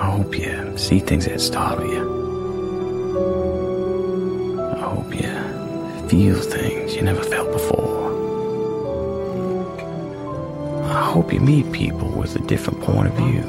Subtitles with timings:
[0.00, 2.18] I hope you see things that startle you.
[4.60, 7.98] I hope you feel things you never felt before.
[10.84, 13.42] I hope you meet people with a different point of view.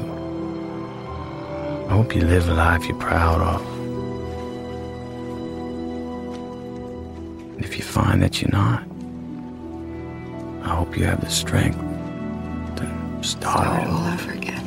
[1.88, 3.64] I hope you live a life you're proud of.
[7.54, 8.82] And if you find that you're not,
[10.64, 11.78] I hope you have the strength
[12.76, 14.66] to start it all over again.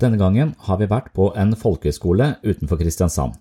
[0.00, 3.34] Denne gangen har vi vært på en folkehøyskole utenfor Kristiansand.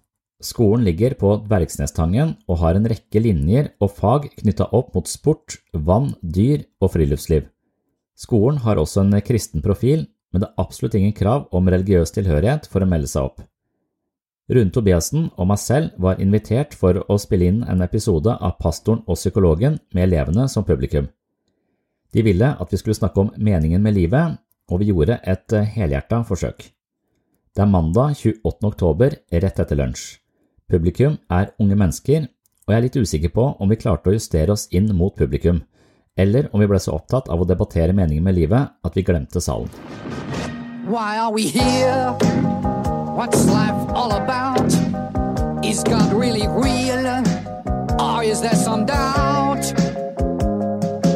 [0.44, 5.56] Skolen ligger på Dvergsnestangen og har en rekke linjer og fag knytta opp mot sport,
[5.72, 7.46] vann, dyr og friluftsliv.
[8.20, 12.68] Skolen har også en kristen profil, men det er absolutt ingen krav om religiøs tilhørighet
[12.72, 13.40] for å melde seg opp.
[14.52, 19.06] Rune Tobiassen og meg selv var invitert for å spille inn en episode av Pastoren
[19.06, 21.08] og psykologen med elevene som publikum.
[22.12, 24.40] De ville at vi skulle snakke om meningen med livet,
[24.70, 26.70] og vi gjorde et helhjerta forsøk.
[27.56, 28.68] Det er mandag 28.
[28.70, 30.20] oktober, rett etter lunsj.
[30.70, 32.28] Publikum er unge mennesker,
[32.68, 35.64] og jeg er litt usikker på om vi klarte å justere oss inn mot publikum,
[36.14, 39.42] eller om vi ble så opptatt av å debattere meningen med livet at vi glemte
[39.42, 39.72] salen.
[40.86, 42.14] Why are we here?
[43.18, 44.70] What's life all about?
[45.66, 47.24] Is God really real?
[48.00, 49.74] Or is there some doubt?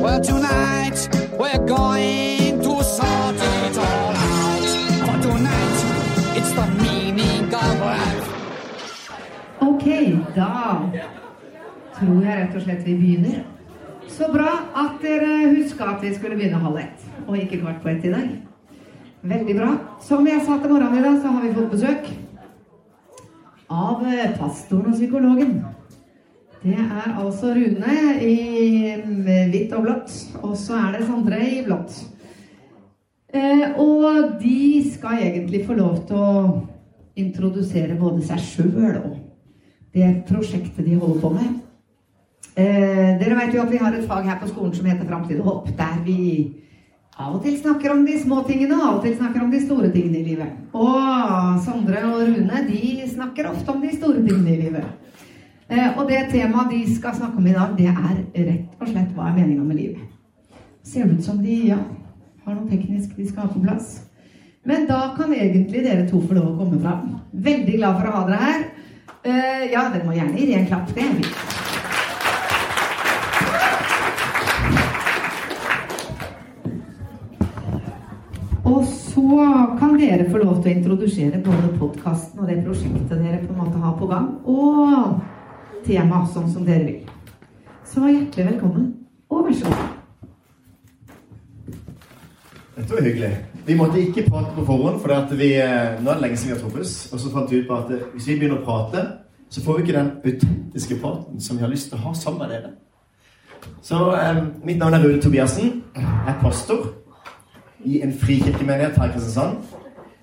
[0.01, 1.07] Well, tonight
[1.39, 2.32] we're going
[9.83, 9.89] Ok,
[10.31, 10.49] da
[11.97, 13.41] tror jeg rett og slett vi begynner.
[14.07, 17.89] Så bra at dere huska at vi skulle begynne halv ett, og ikke kvart på
[17.91, 18.29] ett i dag.
[19.27, 19.73] Veldig bra.
[19.99, 22.07] Som jeg sa til morgenen i dag, så har vi fått besøk
[23.67, 25.51] av eh, pastoren og psykologen.
[26.63, 28.37] Det er altså Rune i
[29.03, 30.15] mm, hvitt og blått,
[30.45, 31.99] og så er det Sondre i blått.
[33.35, 36.33] Eh, og de skal egentlig få lov til å
[37.19, 39.22] introdusere både seg sjøl og
[39.93, 41.53] det prosjektet de holder på med.
[42.53, 45.39] Eh, dere vet jo at vi har et fag her på skolen som heter Framtid
[45.41, 46.19] og håp, der vi
[47.13, 49.61] av og til snakker om de små tingene, og av og til snakker om de
[49.61, 50.53] store tingene i livet.
[50.73, 54.85] Og Sondre og Rune de snakker ofte om de store tingene i livet.
[55.69, 59.13] Eh, og det temaet de skal snakke om i dag, det er rett og slett
[59.13, 60.09] hva er meninga med livet.
[60.83, 61.79] Ser det ut som de ja,
[62.45, 64.01] har noe teknisk de skal ha på plass.
[64.65, 67.17] Men da kan egentlig dere to få lov å komme fram.
[67.33, 68.65] Veldig glad for å ha dere her.
[69.23, 70.89] Eh, ja, dere må gjerne gi dem en klapp.
[70.91, 71.35] Det er fint.
[78.67, 79.37] Og så
[79.79, 83.61] kan dere få lov til å introdusere både podkasten og det prosjektet dere på en
[83.61, 85.23] måte har på gang, og
[85.87, 87.01] temaet sånn som dere vil.
[87.87, 88.91] Så hjertelig velkommen,
[89.31, 89.89] og vær så god.
[92.75, 93.35] Dette var hyggelig.
[93.65, 96.55] Vi måtte ikke prate på forhånd, for at vi, eh, nå er det lenge siden
[96.55, 97.13] vi har truffes.
[97.13, 99.03] Og så fant vi ut på at eh, hvis vi begynner å prate,
[99.49, 102.41] så får vi ikke den autentiske praten som vi har lyst til å ha sammen
[102.41, 102.73] med dere.
[103.81, 105.83] Så eh, mitt navn er Rune Tobiassen.
[105.95, 106.89] Jeg er pastor
[107.85, 109.57] i en frikirkemenighet her i Kristiansand.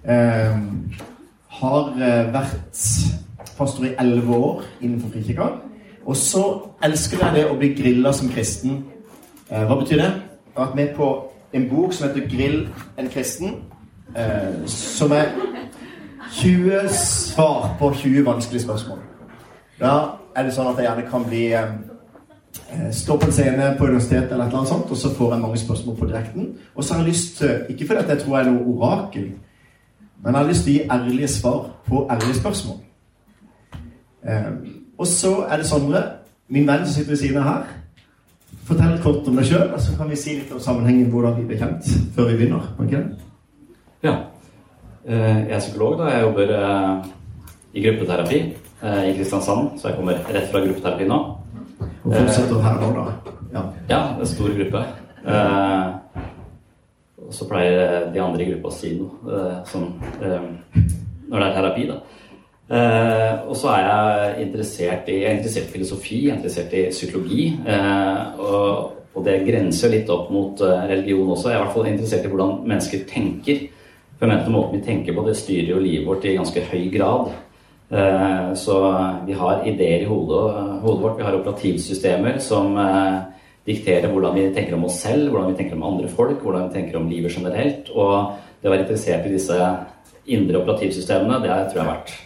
[0.05, 0.61] Eh,
[1.49, 2.85] har eh, vært
[3.57, 5.49] pastor i elleve år innenfor frikirka.
[6.05, 6.45] Og så
[6.85, 8.83] elsker jeg det å bli grilla som kristen.
[9.49, 10.13] Eh, hva betyr det?
[10.51, 12.69] Jeg har vært med på en bok som heter 'Grill
[12.99, 13.55] en kristen'.
[14.17, 15.25] Eh, som er
[16.33, 18.99] 20 svar på 20 vanskelige spørsmål.
[19.81, 19.93] Da
[20.37, 21.71] er det sånn at jeg gjerne kan bli eh,
[22.93, 25.41] Stå på en scene på universitetet eller et eller annet sånt, og så får jeg
[25.41, 26.49] mange spørsmål på direkten.
[26.75, 29.31] Og så har jeg lyst til Ikke fordi jeg tror jeg er noe orakel,
[30.23, 32.77] men jeg har lyst til å gi ærlige svar på ærlige spørsmål.
[34.29, 34.51] Eh,
[34.99, 36.03] og så er det Sondre,
[36.49, 37.63] min venn som sitter ved siden av her.
[38.71, 41.47] Fortell kort om deg sjøl, og så kan vi si litt om sammenhengen hvordan vi
[41.49, 42.69] ble kjent, før vi begynner.
[42.85, 43.03] Okay?
[44.07, 44.13] Ja.
[45.05, 45.99] Eh, Jeg er psykolog.
[45.99, 46.11] da.
[46.15, 47.09] Jeg jobber eh,
[47.75, 48.39] i gruppeterapi
[48.83, 51.19] eh, i Kristiansand, så jeg kommer rett fra gruppeterapi nå.
[52.05, 53.35] Og fortsetter her nå, da.
[53.57, 53.63] Ja.
[53.91, 54.85] Ja, en stor gruppe.
[57.21, 59.43] Og så pleier de andre i gruppa å si noe
[60.23, 60.39] eh,
[61.31, 61.99] når det er terapi, da.
[62.71, 66.77] Eh, og så er jeg interessert i, jeg er interessert i filosofi, jeg er interessert
[66.79, 67.47] i psykologi.
[67.67, 71.51] Eh, og, og det grenser litt opp mot eh, religion også.
[71.51, 73.65] Jeg er i hvert fall interessert i hvordan mennesker tenker.
[74.15, 76.91] For jeg mener Måten vi tenker på, det styrer jo livet vårt i ganske høy
[76.93, 77.31] grad.
[78.61, 78.75] Så
[79.27, 80.43] vi har ideer i hodet,
[80.85, 81.17] hodet vårt.
[81.19, 82.77] Vi har operativsystemer som
[83.67, 86.77] dikterer hvordan vi tenker om oss selv, hvordan vi tenker om andre folk, hvordan vi
[86.77, 87.89] tenker om livet generelt.
[87.97, 89.59] Og det å være interessert i disse
[90.37, 92.19] indre operativsystemene, det tror jeg er verdt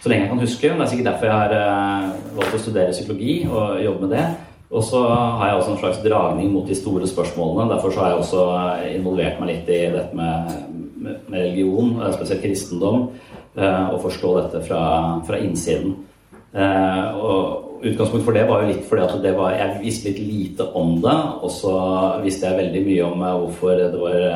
[0.00, 0.68] så lenge jeg kan huske.
[0.68, 4.26] Men Det er sikkert derfor jeg har valgt å studere psykologi og jobbe med det.
[4.70, 7.72] Og så har jeg også en slags dragning mot de store spørsmålene.
[7.72, 8.44] Derfor har jeg også
[8.94, 10.52] involvert meg litt i dette med,
[11.02, 13.08] med religion, eh, spesielt kristendom,
[13.56, 14.84] eh, og forstå dette fra,
[15.26, 15.96] fra innsiden.
[16.54, 20.66] Eh, og Utgangspunktet for det var jo litt fordi at var, jeg visste litt lite
[20.76, 21.76] om det, og så
[22.20, 24.26] visste jeg veldig mye om hvorfor det var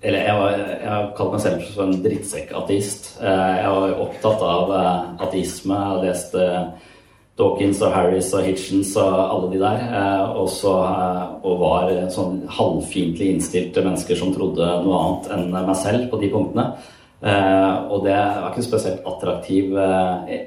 [0.00, 3.10] Eller jeg, var, jeg kalt meg selv for en drittsekk-ateist.
[3.20, 4.70] Jeg var opptatt av
[5.26, 5.76] ateisme.
[5.76, 6.38] Jeg har lest
[7.40, 9.84] Dawkins og Harris og Hitchens og alle de der.
[9.88, 15.76] Eh, også, eh, og var sånn halvfiendtlig innstilte mennesker som trodde noe annet enn meg
[15.80, 16.66] selv på de punktene.
[17.20, 19.76] Eh, og det var ikke en spesielt attraktiv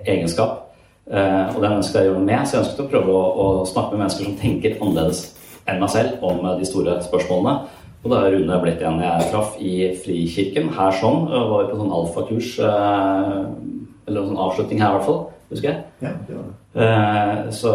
[0.06, 0.60] egenskap.
[1.04, 3.48] Og det ønsket jeg å gjøre noe med, så jeg ønsket å prøve å, å
[3.68, 5.26] snakke med mennesker som tenker annerledes
[5.68, 7.82] enn meg selv om de store spørsmålene.
[8.04, 11.24] Og da er Rune blitt en jeg traff i Frikirken her sånn.
[11.32, 15.22] Var på sånn alfakurs, eller sånn avslutning her i hvert fall
[15.54, 15.84] husker jeg.
[16.04, 16.56] Ja, det var det.
[16.84, 17.74] Eh, så,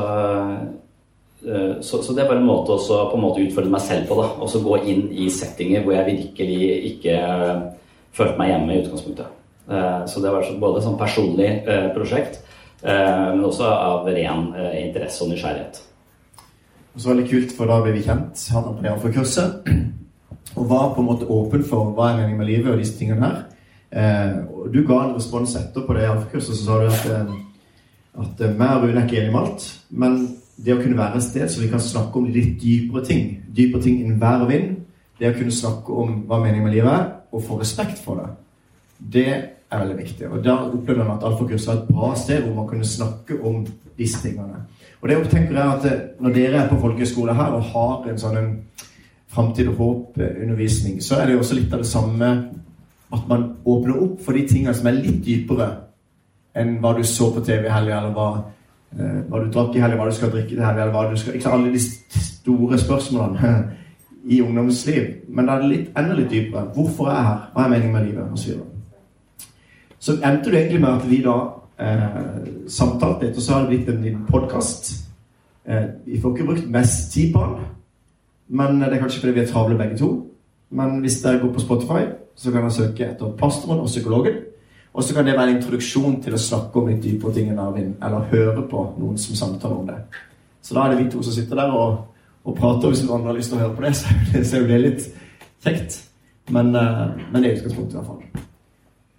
[1.46, 4.08] eh, så, så, det er bare en måte å på en måte utfordre meg selv
[4.10, 4.18] på.
[4.20, 6.60] da, Og så gå inn i settinger hvor jeg virkelig
[6.92, 7.66] ikke eh,
[8.16, 9.34] følte meg hjemme i utgangspunktet.
[10.08, 11.48] Så det var både sånn personlig
[11.92, 12.38] prosjekt,
[12.80, 14.46] men også av ren
[14.80, 15.82] interesse og nysgjerrighet.
[16.96, 18.46] Og så var det kult, for da ble vi kjent.
[18.56, 19.68] Han opererer for kurset.
[20.56, 23.26] Og var på en måte åpen for hva er meningen med livet og disse tingene
[23.26, 23.44] her.
[24.48, 27.28] og du ga en respons etterpå det alfakurset, så sa du at
[28.18, 29.66] at uh, meg og Rune er ikke enige om alt.
[29.90, 30.18] Men
[30.58, 33.84] det å kunne være et sted så vi kan snakke om litt dypere ting, dypere
[33.84, 34.74] ting innen vær og vind,
[35.18, 38.28] det å kunne snakke om hva meningen med livet er, og få respekt for det,
[38.98, 40.30] det er veldig viktig.
[40.32, 43.60] Og da opplevde han at alfakurset var et bra sted hvor man kunne snakke om
[43.98, 44.64] disse tingene.
[44.98, 48.18] Og det tenker jeg at eh, når dere er på folkehøyskole her og har en
[48.18, 48.48] sånn en
[49.28, 52.30] framtid og håp-undervisning, så er det jo også litt av det samme
[53.12, 55.68] at man åpner opp for de tingene som er litt dypere
[56.58, 58.28] enn hva du så på TV i helga, eller hva,
[58.96, 61.20] eh, hva, du drakk i helga, hva du skal drikke til helga, eller hva du
[61.20, 63.52] skal Ikke alle de store spørsmålene
[64.34, 65.06] i ungdomsliv.
[65.28, 66.66] Men da er det litt, enda litt dypere.
[66.74, 67.44] Hvorfor er jeg her?
[67.54, 68.32] Hva er meningen med livet?
[68.32, 68.58] Og så,
[69.98, 71.36] så endte det egentlig med at vi da
[71.78, 72.08] eh,
[72.68, 74.92] samtalte litt, og så har det blitt en liten podkast.
[75.68, 77.70] Eh, vi får ikke brukt mest tid på den,
[78.48, 80.10] men det er kanskje fordi vi er travle begge to.
[80.70, 82.04] Men hvis dere går på Spotify,
[82.36, 84.42] så kan dere søke etter pastoren og psykologen.
[84.92, 87.60] Og så kan det være en introduksjon til å snakke om litt dypere ting enn
[87.62, 89.98] Arvin, eller høre på noen som samtaler om det.
[90.62, 92.00] Så da er det vi to som sitter der og,
[92.44, 92.90] og prater.
[92.90, 94.68] Hvis noen andre har lyst til å høre på det, så er det, så er
[94.68, 95.08] det litt
[95.64, 95.98] kjekt.
[96.50, 98.46] Men, uh, men det er utgangspunktet, i hvert fall.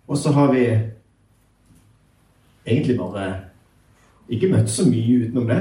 [0.10, 0.64] Og så har vi
[2.66, 3.26] egentlig bare
[4.30, 5.60] ikke møtt så mye utenom det.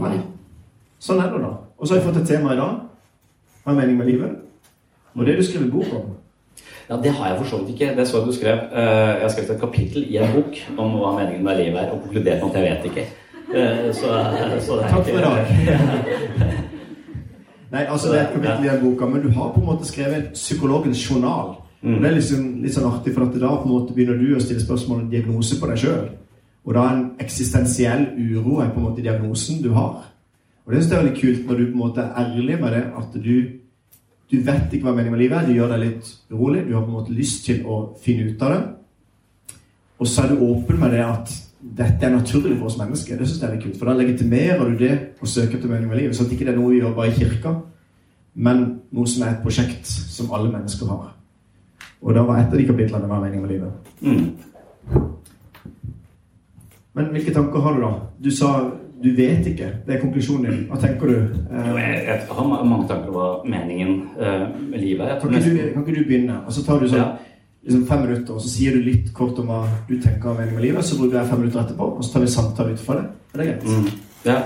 [0.00, 0.16] Nei.
[1.02, 1.54] Sånn er det, da.
[1.78, 2.72] Og så har jeg fått et tema i dag.
[3.64, 4.30] Hva er meningen med livet?
[5.14, 6.06] Og det er du skrevet bok om.
[6.90, 7.96] Ja, Det har jeg for så vidt ikke.
[7.96, 8.58] Det så jeg du skrev.
[8.72, 11.90] Eh, jeg har skrevet et kapittel i en bok om hva meningen med livet er,
[11.90, 13.06] og konkludert med at jeg vet ikke.
[13.46, 14.06] Så, så,
[14.66, 15.46] så Takk for i dag.
[17.72, 19.86] Nei, altså Det er et kapittel i den boka, men du har på en måte
[19.86, 21.54] skrevet psykologens journal.
[21.82, 21.94] Mm.
[21.94, 24.36] Og Det er liksom, litt sånn artig, for at da på en måte begynner du
[24.36, 26.04] å stille spørsmål om diagnose på deg sjøl.
[26.66, 30.04] Og da en eksistensiell uro er på en måte diagnosen du har.
[30.66, 32.74] Og det synes jeg er veldig kult når du på en måte er ærlig med
[32.74, 33.36] det, at du
[34.26, 35.46] du vet ikke hva meningen med livet er.
[35.46, 36.64] Det gjør deg litt urolig.
[36.66, 38.62] Du har på en måte lyst til å finne ut av det.
[40.02, 41.34] Og så er du åpen med det at
[41.78, 43.18] dette er naturlig for oss mennesker.
[43.18, 43.78] Det synes jeg er litt kult.
[43.78, 46.18] For da legitimerer du det å søke etter meningen med livet.
[46.18, 47.54] Sånn at ikke det er noe vi gjør bare i kirka,
[48.34, 48.64] men
[48.98, 51.14] noe som er et prosjekt som alle mennesker har.
[52.02, 53.72] Og da var et av de kapitlene var meningen med livet.
[54.02, 54.26] Mm.
[56.98, 57.92] Men hvilke tanker har du, da?
[58.26, 58.50] Du sa
[59.02, 59.68] du vet ikke.
[59.86, 60.60] Det er konklusjonen din.
[60.70, 61.16] Hva tenker du?
[61.76, 65.18] Jeg, jeg har mange tanker om hva meningen uh, med livet er.
[65.20, 66.38] Kan du, kan ikke, du, begynne?
[66.46, 67.42] Og så tar du sånn, ja.
[67.66, 70.56] liksom fem minutter, og så sier du litt kort om hva du tenker om meningen
[70.56, 70.88] med livet.
[70.88, 73.10] Så bruker jeg fem minutter etterpå, og så tar vi samtale ut fra det.
[73.34, 73.68] Er det greit?
[73.68, 74.08] Mm.
[74.24, 74.38] Ja.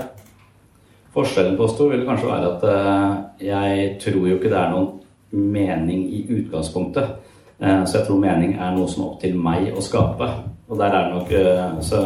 [1.15, 3.15] Forskjellen på oss to vil kanskje være at uh,
[3.47, 7.15] jeg tror jo ikke det er noen mening i utgangspunktet.
[7.61, 10.27] Uh, så jeg tror mening er noe som er opp til meg å skape.
[10.71, 11.97] Og der er det nok, så,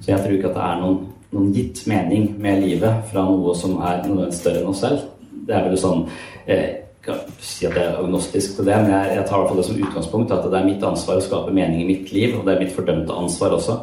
[0.00, 1.02] så jeg tror ikke at det er noen
[1.34, 5.04] noen gitt mening med livet fra noe som er noe større enn oss selv.
[5.44, 6.06] Det er vel sånn
[6.46, 9.64] eh, Jeg kan si at jeg er agnostisk til det, men jeg, jeg tar det
[9.66, 12.54] som utgangspunkt at det er mitt ansvar å skape mening i mitt liv, og det
[12.54, 13.76] er mitt fordømte ansvar også.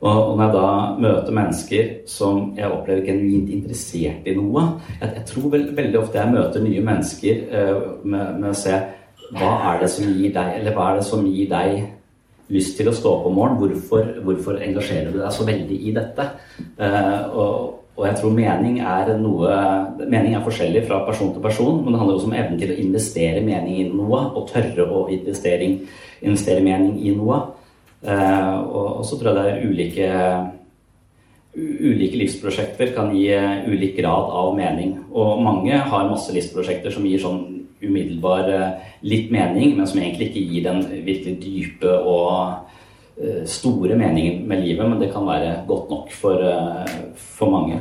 [0.00, 0.68] Og, når jeg da
[1.04, 4.62] møter mennesker som jeg opplever genuint interessert i noe
[4.94, 8.78] Jeg, jeg tror vel, veldig ofte jeg møter nye mennesker uh, med, med, å se
[9.36, 11.82] hva er det som gir deg Eller hva er det som gir deg
[12.50, 13.60] lyst til å stå opp om morgenen?
[13.62, 16.26] Hvorfor, hvorfor engasjerer du deg så veldig i dette?
[16.78, 17.54] Uh, og,
[17.96, 19.56] og jeg tror mening er noe
[20.00, 22.78] Mening er forskjellig fra person til person, men det handler også om evnen til å
[22.82, 27.42] investere mening i noe, og tørre å investere mening i noe.
[28.00, 30.08] Og, og så tror jeg det er ulike
[31.50, 33.32] Ulike livsprosjekter kan gi
[33.66, 34.92] ulik grad av mening.
[35.10, 37.40] Og mange har masse livsprosjekter som gir sånn
[37.82, 42.66] umiddelbar eh, litt mening, men som egentlig ikke gir den virkelig dype og
[43.20, 46.44] eh, store meningen med livet, men det kan være godt nok for,
[47.16, 47.80] for mange.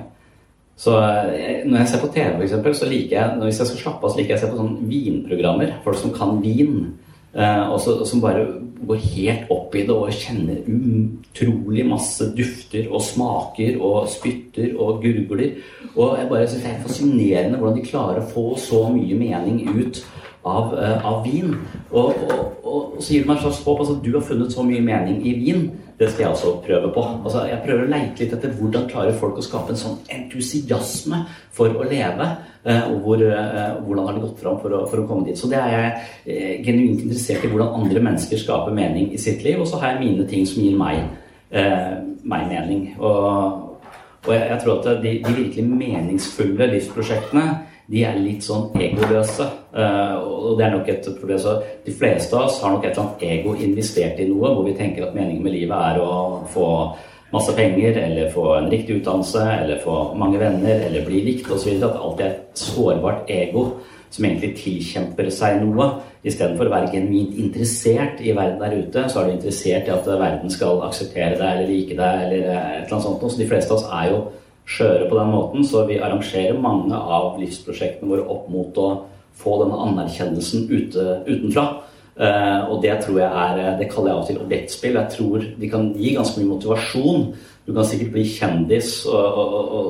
[0.79, 4.05] Så når jeg ser på TV, for eksempel, så liker jeg hvis jeg skal slappe
[4.05, 5.73] av, så liker jeg å se på sånne vinprogrammer.
[5.83, 6.93] Folk som kan vin.
[7.29, 8.47] Uh, og som bare
[8.89, 15.03] går helt opp i det og kjenner utrolig masse dufter og smaker og spytter og
[15.03, 15.59] gurgler.
[15.95, 19.61] Og jeg bare synes Det er fascinerende hvordan de klarer å få så mye mening
[19.69, 20.01] ut
[20.47, 21.55] av, uh, av vin.
[21.91, 23.83] Og, og, og, og, så gir det meg et slags håp.
[23.83, 25.69] Altså, du har funnet så mye mening i vin.
[25.99, 27.01] Det skal jeg også prøve på.
[27.25, 31.25] Altså, jeg prøver å leite litt etter hvordan klarer folk å skape en sånn entusiasme
[31.55, 32.29] for å leve.
[32.63, 35.37] Eh, og hvor, eh, hvordan har det gått fram for å, for å, komme dit.
[35.39, 35.91] Så det er jeg
[36.25, 39.59] eh, genuint interessert i hvordan andre mennesker skaper mening i sitt liv.
[39.59, 41.03] Og så har jeg mine ting som gir meg,
[41.49, 42.83] meg mening.
[42.99, 47.45] Og jeg, jeg, tror at de, de virkelig meningsfulle livsprosjektene
[47.89, 49.47] de er litt sånn egoløse.
[49.73, 51.39] Uh, og det er nok et problem.
[51.41, 51.55] Så
[51.85, 54.75] de fleste av oss har nok et eller annet ego investert i noe hvor vi
[54.77, 56.67] tenker at meningen med livet er å få
[57.33, 61.75] masse penger, eller få en riktig utdannelse, eller få mange venner, eller bli likt osv.
[61.77, 63.65] At alt er et sårbart ego
[64.09, 65.89] som egentlig tilkjemper seg noe.
[66.25, 70.09] Istedenfor å være genuint interessert i verden der ute, så er du interessert i at
[70.09, 73.25] verden skal akseptere deg eller like deg, eller et eller annet sånt.
[73.25, 74.23] Så de fleste av oss er jo
[74.69, 78.89] skjøre på den måten, så vi arrangerer mange av livsprosjektene våre opp mot å
[79.39, 81.69] få denne anerkjennelsen ute, utenfra.
[82.19, 84.97] Uh, og det tror jeg er Det kaller jeg av og til objektspill.
[84.97, 87.29] Jeg tror de kan gi ganske mye motivasjon.
[87.63, 89.37] Du kan sikkert bli kjendis og,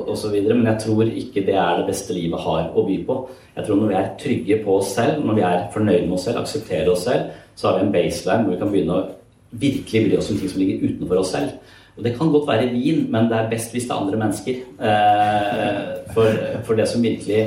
[0.04, 2.98] og, så videre, men jeg tror ikke det er det beste livet har å by
[3.08, 3.16] på.
[3.56, 6.28] Jeg tror når vi er trygge på oss selv, når vi er fornøyde med oss
[6.28, 9.08] selv, aksepterer oss selv, så har vi en baseline hvor vi kan begynne å
[9.64, 11.56] virkelig bry oss om ting som ligger utenfor oss selv.
[12.00, 14.60] Og det kan godt være vin, men det er best hvis det er andre mennesker.
[14.88, 15.80] Eh,
[16.14, 17.42] for, for det som virkelig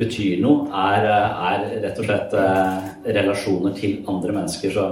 [0.00, 2.86] betyr noe, er, er rett og slett eh,
[3.18, 4.72] relasjoner til andre mennesker.
[4.72, 4.86] Så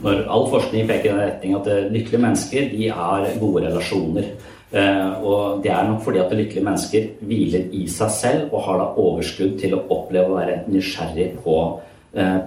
[0.00, 4.32] når all forskning peker i den retning at lykkelige mennesker de har gode relasjoner.
[4.72, 8.80] Eh, og det er nok fordi at lykkelige mennesker hviler i seg selv og har
[8.80, 11.58] da overskudd til å oppleve å være nysgjerrig på,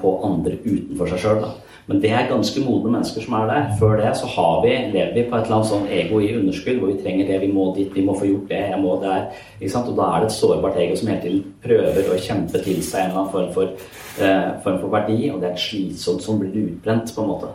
[0.01, 1.51] på andre utenfor seg sjøl.
[1.91, 3.71] Men det er ganske modne mennesker som er der.
[3.79, 6.77] Før det så har vi, lever vi på et eller annet sånn ego i underskudd,
[6.79, 9.25] hvor vi trenger det, vi må dit, vi må få gjort det, jeg må der.
[9.59, 13.01] Og da er det et sårbart ego som hele tiden prøver å kjempe til seg
[13.01, 13.89] en eller annen form for,
[14.23, 17.51] eh, form for verdi, og det er et slitsomt som blir utbrent, på en måte.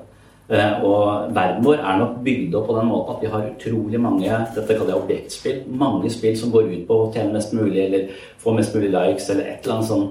[0.46, 3.98] Uh, og verden vår er nok bygd opp på den måten at vi har utrolig
[3.98, 7.80] mange dette kaller jeg objektspill, mange spill som går ut på å tjene mest mulig
[7.82, 10.04] eller få mest mulig likes eller et eller annet sånn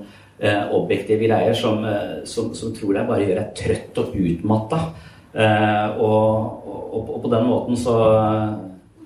[0.76, 4.82] objektive greier som, eh, som, som, tror jeg bare gjør deg trøtt og utmatta.
[5.36, 7.96] Eh, og, og, og, på den måten så,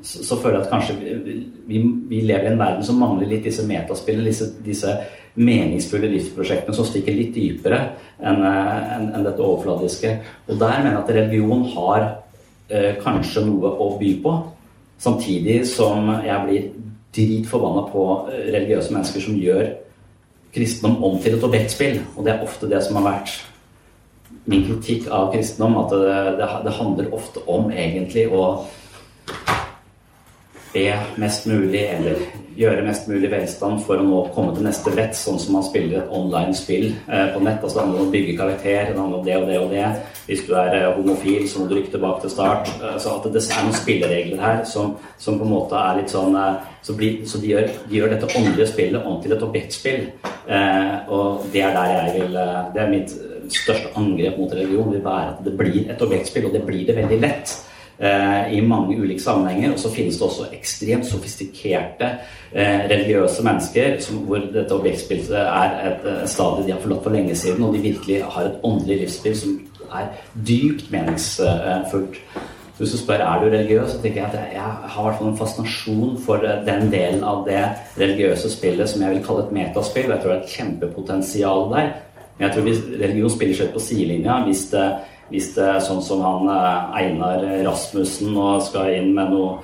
[0.02, 1.38] så, føler jeg at kanskje vi,
[1.70, 4.94] vi, vi, lever i en verden som mangler litt disse metaspillene, disse, disse
[5.40, 7.80] meningsfulle livsprosjektene som stikker litt dypere
[8.20, 10.16] enn en, en dette overfladiske.
[10.50, 12.08] Og der mener jeg at religion har
[12.70, 14.34] eh, kanskje noe å by på.
[15.00, 16.72] Samtidig som jeg blir
[17.16, 19.70] dritforbanna på eh, religiøse mennesker som gjør
[20.56, 22.01] kristendom om til et objektspill.
[22.15, 23.36] Og det er ofte det som har vært
[24.50, 25.77] min kritikk av kristendom.
[25.84, 28.46] At det, det, det handler ofte om egentlig å
[30.74, 30.86] be
[31.22, 32.22] mest mulig eller
[32.60, 36.02] gjøre mest mulig velstand for å nå komme til neste brett, sånn som man spiller
[36.02, 37.62] et online-spill eh, på nett.
[37.64, 39.86] altså Det handler om å bygge karakter, det handler om det og det og det.
[40.28, 42.74] Hvis du er eh, homofil, så må du rykke tilbake til start.
[42.82, 46.14] Eh, så at det er noen spilleregler her som, som, på en måte er litt
[46.16, 46.36] sånn
[46.82, 50.06] Så, blir, så de, gjør, de, gjør, dette åndelige spillet om til et objektspill.
[51.12, 52.38] Og det er der jeg vil
[52.74, 53.16] Det er mitt
[53.52, 54.92] største angrep mot religion.
[54.94, 57.58] vil være at det blir et objektspill, og det blir det veldig lett.
[58.01, 59.74] Eh, i mange ulike sammenhenger.
[59.74, 62.08] Og så finnes det også ekstremt sofistikerte
[62.53, 67.18] eh, religiøse mennesker som, hvor dette objektspillet er et, et stadie de har forlatt for
[67.18, 69.60] lenge siden, og de virkelig har et åndelig livsspill som
[70.00, 70.08] er
[70.48, 72.22] dypt meningsfullt.
[72.77, 76.48] Hvis du spør er du religiøs, så tenker jeg at jeg har en fascinasjon for
[76.48, 77.65] eh, den delen av det
[78.00, 80.08] religiøse spillet som jeg vil kalle et metaspill.
[80.15, 81.96] Jeg tror det er et kjempepotensial der.
[82.38, 84.89] Men jeg tror religion spiller ut på sidelinja hvis det
[85.30, 89.60] hvis det er sånn som han eh, Einar Rasmussen og skal inn med noe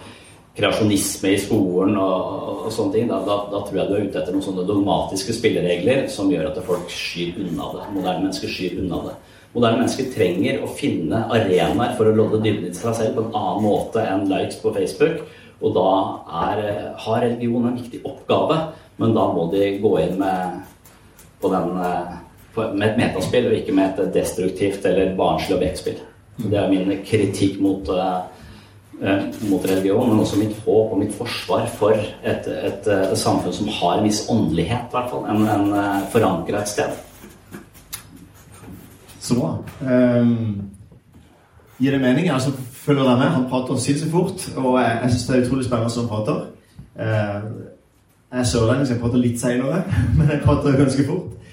[0.56, 4.20] kreasjonisme i skolen og, og sånne ting, da, da, da, tror jeg du er ute
[4.22, 7.88] etter noen sånne dogmatiske spilleregler som gjør at folk skyr unna det.
[7.98, 9.16] Moderne mennesker skyr unna det.
[9.56, 13.36] Moderne mennesker trenger å finne arenaer for å lodde dybden i seg selv på en
[13.36, 15.26] annen måte enn likes på Facebook.
[15.64, 15.90] Og da
[16.44, 16.64] er,
[17.04, 18.58] har religion en viktig oppgave,
[19.00, 20.60] men da må de gå inn med,
[21.44, 22.16] den, eh,
[22.58, 26.00] med et metaspill og ikke med et destruktivt eller barnslig objektspill.
[26.36, 28.26] Det er min kritikk mot uh,
[29.02, 33.18] Eh, mot religion, men også mitt håp og mitt forsvar for et, et, et, et
[33.20, 35.26] samfunn som har en viss åndelighet, i hvert fall.
[35.34, 36.94] En, en eh, forankra et sted.
[39.20, 39.50] Så bra.
[39.82, 40.70] Um,
[41.80, 42.30] gir det mening?
[42.32, 42.54] Altså,
[42.86, 43.34] følger deg med?
[43.36, 46.42] Han prater sinnssykt fort, og jeg, jeg syns det er utrolig spennende som han prater.
[46.96, 47.52] Uh,
[48.32, 49.84] jeg er sørlending, så jeg prater litt seinere,
[50.18, 51.45] men jeg prater ganske fort.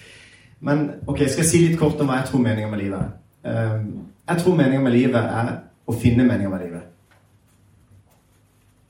[0.62, 3.12] Men ok, skal jeg si litt kort om hva jeg tror meninga med livet er.
[3.42, 3.86] Um,
[4.28, 5.54] jeg tror meninga med livet er
[5.86, 6.84] å finne meninga med livet.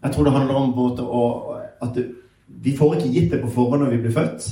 [0.03, 0.75] Jeg tror det handler om
[1.07, 1.23] å,
[1.87, 1.99] at
[2.63, 4.49] vi får ikke gitt det på forhånd når vi blir født.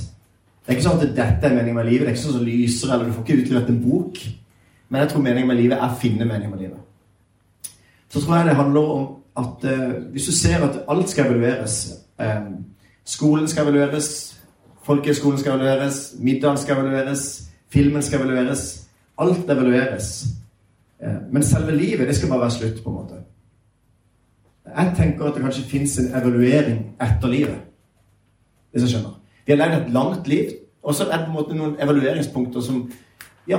[0.61, 2.05] Det er ikke sånn at dette er meningen med livet.
[2.05, 4.21] Det er ikke sånn som lyser, eller du får ikke utlevert en bok.
[4.89, 7.71] Men jeg tror meningen med livet er å finne meningen med livet.
[8.11, 9.07] Så tror jeg det handler om
[9.41, 11.77] at uh, hvis du ser at alt skal evalueres
[12.19, 12.51] um,
[13.07, 14.09] Skolen skal evalueres,
[14.83, 18.87] folkehøyskolen skal evalueres, middagen skal evalueres, filmen skal evalueres.
[19.17, 20.25] Alt evalueres.
[21.01, 23.21] Uh, men selve livet, det skal bare være slutt, på en måte.
[24.77, 27.59] Jeg tenker at det kanskje fins en evaluering etter livet.
[28.71, 29.17] Hvis jeg skjønner.
[29.45, 30.49] Vi har levd et langt liv,
[30.83, 32.91] og så er det på en måte noen evalueringspunkter som
[33.47, 33.57] Ja,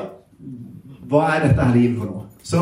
[1.10, 2.22] hva er dette her livet for noe?
[2.42, 2.60] Så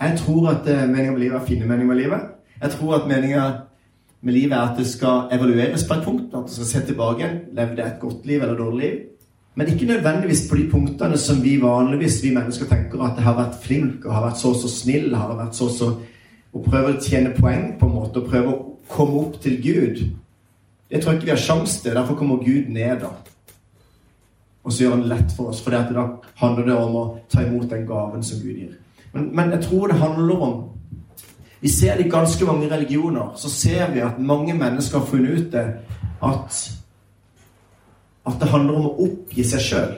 [0.00, 2.20] jeg tror at meningen meninga med livet er å finne meninga med livet.
[2.62, 3.44] Jeg tror at meninga
[4.24, 6.34] med livet er at det skal evalueres på et punkt.
[6.34, 7.28] At det skal se tilbake.
[7.52, 8.98] Levde jeg et godt liv eller dårlig liv?
[9.54, 13.36] Men ikke nødvendigvis på de punktene som vi vanligvis vi mennesker tenker at jeg har
[13.38, 15.90] vært flink og har vært så og så snill, har vært så og så
[16.54, 18.58] og prøve å tjene poeng på en måte, og prøve å
[18.90, 20.02] komme opp til Gud.
[20.90, 21.96] Det tror jeg ikke vi har sjanse til.
[21.96, 23.10] Derfor kommer Gud ned da.
[24.64, 26.04] Og så gjør han det lett for oss, for da
[26.40, 28.76] handler det om å ta imot den gaven som Gud gir.
[29.12, 30.54] Men, men jeg tror det handler om
[31.64, 33.32] Vi ser det i ganske mange religioner.
[33.40, 35.66] Så ser vi at mange mennesker har funnet ut det
[36.22, 36.62] at
[38.24, 39.90] at det handler om å oppgi seg sjøl.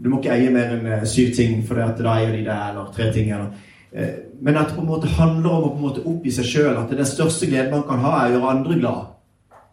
[0.00, 2.92] Du må ikke eie mer enn eh, syv ting, for da eier de det, eller
[2.94, 3.28] tre ting.
[3.30, 3.50] eller
[3.94, 6.48] Eh, men at det på en måte handler om å på en måte oppgi seg
[6.50, 6.78] sjøl.
[6.78, 9.12] At det den største gleden man kan ha, er å gjøre andre glad.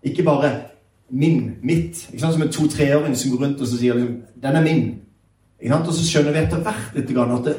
[0.06, 0.52] Ikke bare
[1.10, 2.06] min, mitt.
[2.12, 2.36] Ikke sant?
[2.38, 5.00] Som en to-treåring som går rundt og sier liksom, 'Den er min'.
[5.62, 5.88] Ikke sant?
[5.88, 7.56] Og så skjønner vi etter hvert litt at det,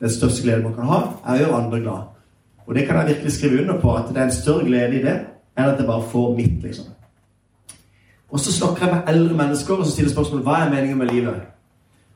[0.00, 2.02] den største gleden man kan ha, er å gjøre andre glad.
[2.66, 5.04] Og det kan jeg virkelig skrive under på, at det er en større glede i
[5.04, 5.16] det
[5.58, 6.62] enn at jeg bare får mitt.
[6.62, 6.84] liksom.
[8.30, 11.06] Og så snakker jeg med eldre mennesker og så stiller spørsmålet hva er meningen med
[11.06, 11.40] livet.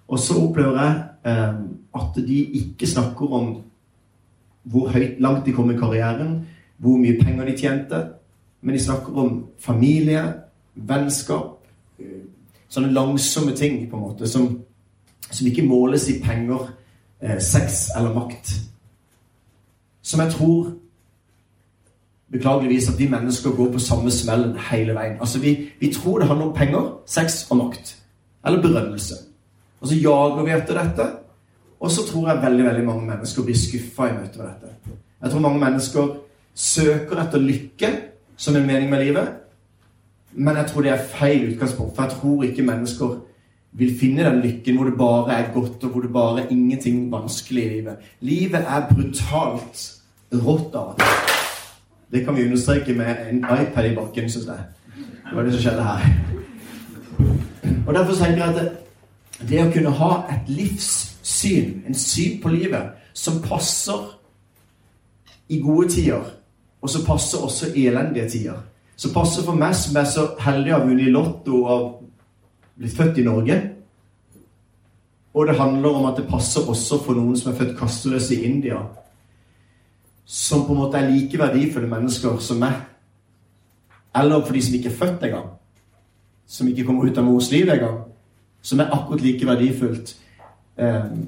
[0.08, 1.54] Og så opplever jeg eh,
[1.94, 3.56] at de ikke snakker om
[4.62, 8.04] hvor høyt langt de kom i karrieren, hvor mye penger de tjente.
[8.62, 10.22] Men de snakker om familie,
[10.74, 11.60] vennskap
[12.74, 14.48] Sånne langsomme ting på en måte som,
[15.28, 16.72] som ikke måles i penger,
[17.22, 18.50] eh, sex eller makt.
[20.04, 20.72] Som jeg tror
[22.32, 25.16] beklageligvis at vi mennesker går på samme smellen hele veien.
[25.20, 27.96] Altså vi, vi, tror det handler om penger, sex og makt.
[28.46, 29.14] Eller berømmelse.
[29.80, 31.06] Og så jager vi etter dette.
[31.80, 34.98] Og så tror jeg veldig veldig mange mennesker blir skuffa i møte med dette.
[35.22, 36.12] Jeg tror mange mennesker
[36.54, 37.90] søker etter lykke
[38.36, 39.28] som en mening med livet.
[40.32, 41.96] Men jeg tror det er feil utgangspunkt.
[41.96, 43.16] For jeg tror ikke mennesker
[43.74, 47.12] vil finne den lykken hvor det bare er godt, og hvor det bare er ingenting
[47.12, 47.96] vanskelig i livet.
[48.20, 49.84] Livet er brutalt
[50.32, 51.06] rått av og til.
[52.14, 54.56] Det kan vi understreke med en iPad i bakken, syns jeg.
[55.30, 56.00] Det var det som skjedde her.
[57.86, 58.72] Og Derfor tenker jeg at
[59.48, 64.06] det, å kunne ha et livssyn, en syn på livet, som passer
[65.48, 66.30] i gode tider,
[66.82, 68.62] og som passer også i elendige tider.
[68.96, 72.03] Som passer for meg som er så heldig å ha vunnet Lotto og
[72.78, 73.60] blitt født i Norge.
[75.34, 78.44] Og det handler om at det passer også for noen som er født kasteløse i
[78.46, 78.78] India.
[80.24, 82.76] Som på en måte er like verdifulle mennesker som meg.
[84.14, 85.48] Eller for de som ikke er født engang.
[86.46, 88.04] Som ikke kommer ut av mors liv engang.
[88.62, 90.14] Som er akkurat like verdifullt.
[90.78, 91.24] Ehm,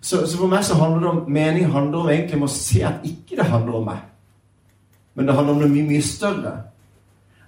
[0.00, 2.84] så, så, for meg så handler det om mening handler om egentlig om å se
[2.86, 4.04] at ikke det handler om meg.
[5.14, 6.52] Men det handler om noe mye, mye større.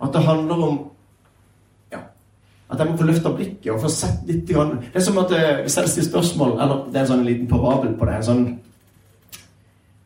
[0.01, 0.79] At det handler om
[2.69, 4.77] At jeg må få løfta blikket og få sett litt grann.
[4.93, 5.31] Det er som at
[5.63, 8.17] hvis jeg stiller spørsmål Eller det er en sånn liten parabel på det.
[8.19, 8.43] En sånn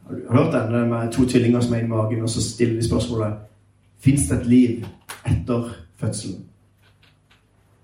[0.07, 2.87] Har du hørt den med to tvillinger som er i magen, og så stiller de
[2.87, 3.41] spørsmålet
[4.03, 4.87] Fins det et liv
[5.27, 6.45] etter fødselen?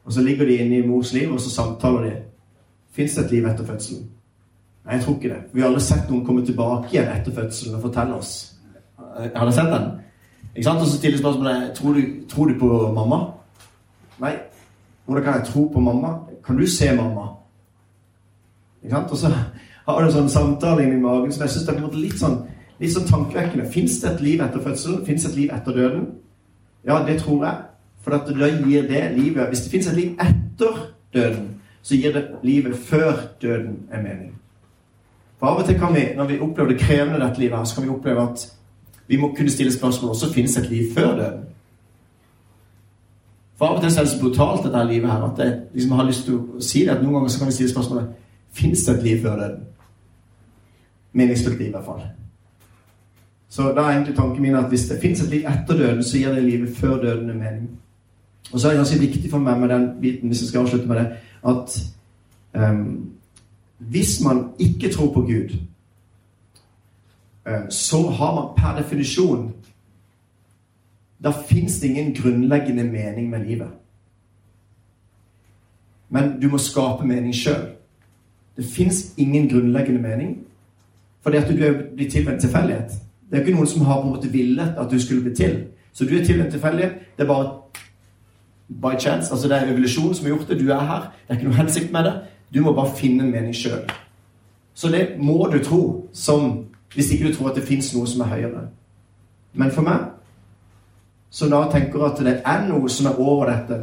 [0.05, 2.13] Og så ligger de inne i mors liv, og så samtaler de.
[2.93, 4.07] Fins det et liv etter fødselen?
[4.85, 5.41] Nei, jeg tror ikke det.
[5.53, 8.31] Vi har aldri sett noen komme tilbake igjen etter fødselen og fortelle oss.
[8.97, 9.91] Har dere sett den?
[10.55, 10.81] Ikke sant?
[10.81, 13.19] Og så stiller spørsmålet tror du, tror du på mamma.
[14.23, 14.33] Nei.
[15.09, 16.09] Hvordan kan jeg tro på mamma?
[16.47, 17.23] Kan du se mamma?
[18.83, 19.11] Ikke sant?
[19.11, 19.29] Og så
[19.87, 22.43] har du en sånn samtale inni magen som jeg syns er litt sånn,
[22.77, 23.71] litt sånn tankevekkende.
[23.73, 25.07] Fins det et liv etter fødselen?
[25.07, 26.05] Fins det et liv etter døden?
[26.85, 27.65] Ja, det tror jeg.
[28.05, 31.49] For at da gir det livet Hvis det fins et liv etter døden,
[31.83, 34.35] så gir det livet før døden en mening.
[35.39, 37.75] For av og til kan vi, når vi opplever det krevende dette livet, her, så
[37.75, 38.45] kan vi oppleve at
[39.09, 41.45] vi må kunne stille spørsmål også finnes et liv før døden.
[43.59, 46.07] For av og til er det så brutalt, dette livet her, at jeg liksom har
[46.07, 46.95] lyst til å si det.
[46.95, 48.25] at Noen ganger så kan vi stille spørsmålet
[48.59, 49.65] Fins det et liv før døden?
[51.13, 52.07] Meningsfullt liv, i hvert fall.
[53.49, 56.19] Så da er egentlig tanken min at hvis det fins et liv etter døden, så
[56.19, 57.69] gir det livet før døden en mening.
[58.53, 60.89] Og så er det ganske viktig for meg med den biten, hvis jeg skal avslutte
[60.89, 61.07] med det,
[61.49, 61.79] at
[62.55, 63.11] um,
[63.79, 65.57] hvis man ikke tror på Gud,
[67.49, 69.53] uh, så har man per definisjon
[71.25, 73.69] Da fins det ingen grunnleggende mening med livet.
[76.09, 77.67] Men du må skape mening sjøl.
[78.57, 80.39] Det fins ingen grunnleggende mening.
[81.21, 82.91] Fordi at du er blitt til ved en tilfeldighet.
[83.31, 85.65] Det er ikke noen som har på en måte villet at du skulle bli til.
[85.93, 86.93] Så du er til ved en tilfeldighet.
[87.17, 87.51] Det er bare
[88.69, 89.33] by chance.
[89.33, 90.61] Altså Det er revolusjonen som har gjort det.
[90.61, 91.01] Du er her.
[91.01, 92.15] Det er ikke noe hensikt med det.
[92.55, 93.91] Du må bare finne en mening sjøl.
[94.75, 98.21] Så det må du tro, som, hvis ikke du tror at det fins noe som
[98.21, 98.69] er høyere.
[99.53, 99.99] Men for meg,
[101.31, 103.81] som da tenker at det er noe som er over dette,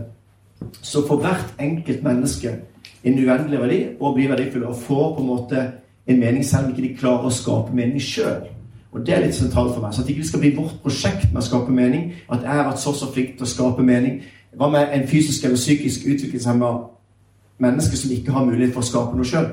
[0.81, 2.53] så får hvert enkelt menneske
[3.05, 5.65] en uendelig verdi og blir verdifulle og får på en måte
[6.08, 8.47] en mening selv om ikke de klarer å skape mening sjøl.
[8.95, 9.93] Og Det er litt sentralt for meg.
[9.93, 12.13] Så at det ikke skal bli vårt prosjekt med å skape mening.
[12.31, 14.21] At jeg har vært så så flink til å skape mening.
[14.55, 16.69] Hva med en fysisk eller psykisk utviklingshemma
[17.60, 19.49] menneske som ikke har mulighet for å skape noe sjøl?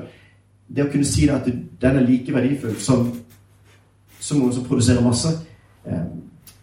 [0.69, 1.45] Det å kunne si at
[1.81, 3.09] den er like verdifull som,
[4.19, 5.33] som noen som produserer masse,
[5.85, 6.05] eh,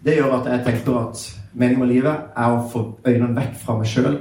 [0.04, 3.76] det gjør at jeg tenker at meningen med livet er å få øynene vekk fra
[3.78, 4.14] meg sjøl,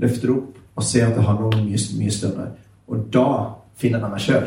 [0.00, 2.46] løfte det opp og se at det handler om mye, mye større.
[2.86, 3.26] Og da
[3.80, 4.46] finner jeg meg sjøl.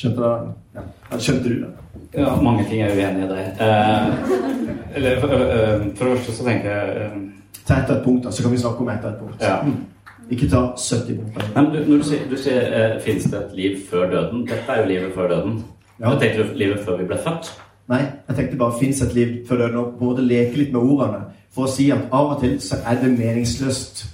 [0.00, 0.32] Skjønte,
[0.74, 0.84] ja.
[1.18, 1.70] Skjønte du det?
[2.14, 3.50] Ja, mange ting er uenig i der.
[3.60, 7.18] Eh, eller, for, eh, for det første så tenker jeg eh,
[7.66, 9.42] Ta etter et punkt, da, så kan vi snakke om etter et punkt.
[9.44, 9.60] Ja.
[9.62, 9.84] Mm.
[10.30, 11.50] Ikke ta 70 punkter.
[11.54, 14.46] Men du, når du sier, du sier eh, finnes det et liv før døden?
[14.48, 15.60] Dette er jo livet før døden.
[16.00, 16.08] Ja.
[16.08, 16.14] Ja.
[16.18, 17.50] Tenker du livet før vi ble født?
[17.90, 21.24] Nei, jeg tenkte bare fins et liv før døden, og både leke litt med ordene.
[21.50, 24.04] For å si at av og til så er det meningsløst,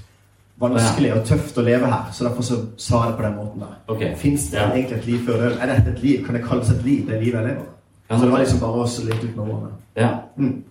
[0.60, 2.06] vanskelig og tøft å leve her.
[2.16, 3.74] Så derfor så sa jeg det på den måten der.
[3.92, 4.14] Okay.
[4.16, 4.70] Fins det Ja.
[4.72, 5.58] egentlig et liv før døden?
[5.60, 6.24] Er dette et liv?
[6.26, 7.66] Kan det kalles et liv, det livet jeg lever?
[8.10, 8.18] Ja.
[8.18, 9.72] Så det var liksom bare å leke litt med ordene.
[9.96, 10.10] Ja.
[10.36, 10.62] Mm.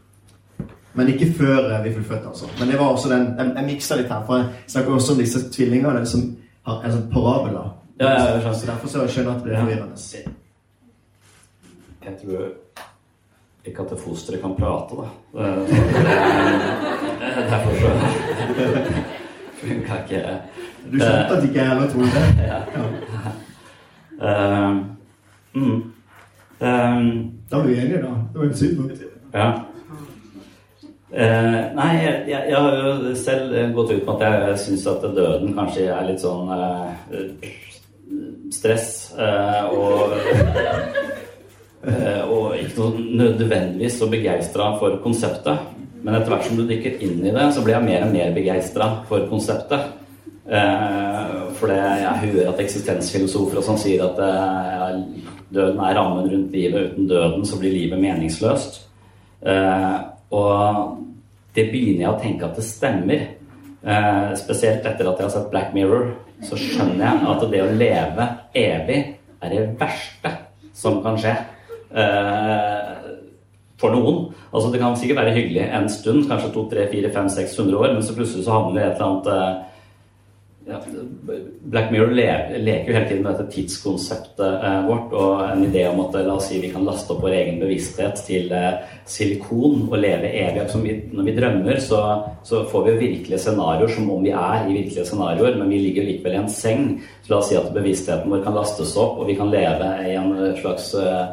[0.95, 2.45] Men ikke før eh, vi ble født, altså.
[2.59, 5.17] Men det var også den Jeg, jeg miksa litt her, for jeg snakker også om
[5.17, 7.71] disse tvillingene som har en sånn parabola.
[7.99, 9.97] Ja, ja, så derfor så skjønner jeg at det er forvirrende.
[12.05, 12.64] Jeg tror
[13.67, 15.07] ikke at fosteret kan prate, da.
[15.39, 15.57] Eh,
[17.51, 17.89] Derfor så
[19.59, 20.21] funka ikke
[20.91, 22.25] Du skjønte at ikke jeg heller trodde det?
[22.45, 22.59] Ja.
[22.75, 22.83] Ja.
[24.27, 24.75] Eh,
[25.53, 25.83] mm.
[26.61, 28.11] Eh, Da var vi enige, da.
[28.33, 28.91] Det var helt synd.
[29.33, 29.51] Ja.
[31.15, 35.03] Uh, nei, jeg, jeg, jeg har jo selv gått ut med at jeg syns at
[35.15, 36.91] døden kanskje er litt sånn uh,
[38.51, 39.13] stress.
[39.71, 40.11] og
[41.83, 42.87] og ikke
[43.19, 45.75] nødvendigvis så begeistra for konseptet.
[46.05, 48.33] Men etter hvert som du dykker inn i det, så blir jeg mer og mer
[48.33, 49.87] begeistra for konseptet.
[50.45, 54.99] Eh, for jeg hører at eksistensfilosofer og sånn sier at eh,
[55.49, 56.91] døden er rammen rundt livet.
[56.91, 58.83] Uten døden så blir livet meningsløst.
[59.41, 59.97] Eh,
[60.37, 60.93] og
[61.57, 63.25] det begynner jeg å tenke at det stemmer.
[63.81, 66.11] Eh, spesielt etter at jeg har sett Black Mirror,
[66.45, 68.29] så skjønner jeg at det å leve
[68.61, 69.01] evig
[69.41, 70.37] er det verste
[70.77, 71.33] som kan skje.
[71.95, 72.95] Eh,
[73.79, 74.25] for noen.
[74.51, 77.77] Altså Det kan sikkert være hyggelig en stund, kanskje to, tre, fire, fem, seks hundre
[77.77, 79.71] år, men så plutselig så havner vi i et eller annet eh,
[80.65, 80.79] ja,
[81.69, 86.01] Black Mirror leker jo hele tiden med dette tidskonseptet eh, vårt og en idé om
[86.05, 88.49] at la oss si vi kan laste opp vår egen bevissthet til
[89.05, 90.65] silikon og leve evig.
[90.71, 92.01] Som når vi drømmer, så,
[92.47, 95.83] så får vi jo virkelige scenarioer som om vi er i virkelige scenarioer, men vi
[95.83, 96.93] ligger likevel i en seng.
[97.21, 100.15] Så la oss si at bevisstheten vår kan lastes opp, og vi kan leve i
[100.17, 101.25] en slags eh,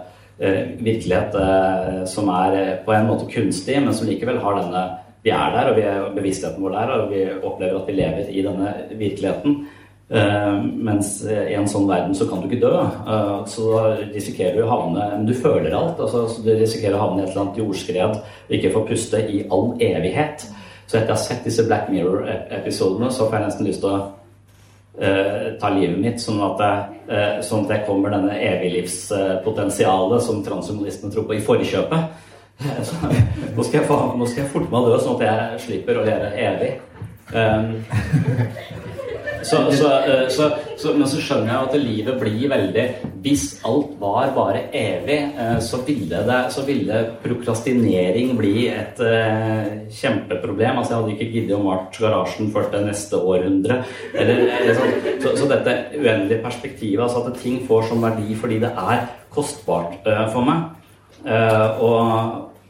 [0.42, 4.90] virkelighet eh, som er eh, på en måte kunstig, men som likevel har denne
[5.22, 8.30] Vi er der, og vi er bevisstheten vår der, og vi opplever at vi lever
[8.30, 9.52] i denne virkeligheten.
[10.10, 12.72] Eh, mens eh, i en sånn verden så kan du ikke dø.
[12.82, 13.68] Eh, så
[14.00, 16.00] risikerer du å havne Men du føler alt.
[16.00, 19.22] Altså, så du risikerer å havne i et eller annet jordskred og ikke få puste
[19.22, 20.48] i all evighet.
[20.88, 24.02] Så etter å ha sett disse Black Mirror-episodene, så får jeg nesten lyst til å
[25.00, 30.42] eh, ta livet mitt, sånn at, jeg, uh, sånn at jeg kommer denne eviglivspotensialet som
[30.44, 32.28] transhumanistene tror på, i forkjøpet.
[32.86, 32.94] Så,
[33.56, 36.06] nå, skal jeg nå skal jeg forte meg å dø, sånn at jeg slipper å
[36.06, 36.72] leve evig.
[37.32, 38.90] Um,
[39.44, 42.84] så, eh, så, så, men så skjønner jeg at livet blir veldig
[43.22, 49.88] Hvis alt var bare evig, eh, så ville, det, så ville prokrastinering bli et uh,
[49.92, 50.78] kjempeproblem.
[50.80, 53.78] Altså, jeg hadde ikke giddet å malt garasjen før til neste århundre.
[54.12, 54.94] Eller, eller sånn.
[55.22, 60.08] så, så, dette uendelige perspektivet, altså at ting får sånn verdi fordi det er kostbart
[60.08, 60.70] uh, for meg.
[61.22, 61.98] Uh, og,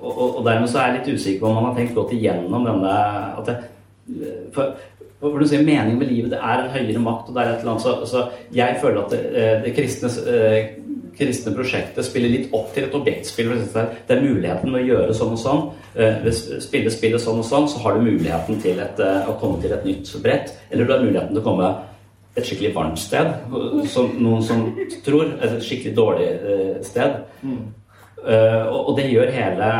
[0.02, 2.66] og, og, dermed så er jeg litt usikker på om man har tenkt godt igjennom
[2.68, 2.96] denne
[3.40, 3.60] at det,
[4.52, 4.74] for,
[5.30, 7.28] for du sier meningen med livet, det er en høyere makt.
[7.28, 10.10] og det er et eller annet, så, så Jeg føler at det, eh, det kristne,
[10.32, 10.72] eh,
[11.14, 13.52] kristne, prosjektet spiller litt opp til et objektspill.
[13.72, 15.62] Det er muligheten å gjøre sånn og sånn.
[15.94, 16.26] Eh,
[16.64, 19.86] spille spillet sånn og sånn, så har du muligheten til et, å komme til et
[19.86, 20.56] nytt brett.
[20.70, 21.70] Eller du har muligheten til å komme
[22.34, 23.28] et skikkelig varmt sted,
[23.92, 24.64] som noen som
[25.04, 25.36] tror.
[25.44, 26.28] Et skikkelig dårlig
[26.88, 27.20] sted.
[28.22, 28.68] Mm.
[28.72, 29.70] Og det gjør hele,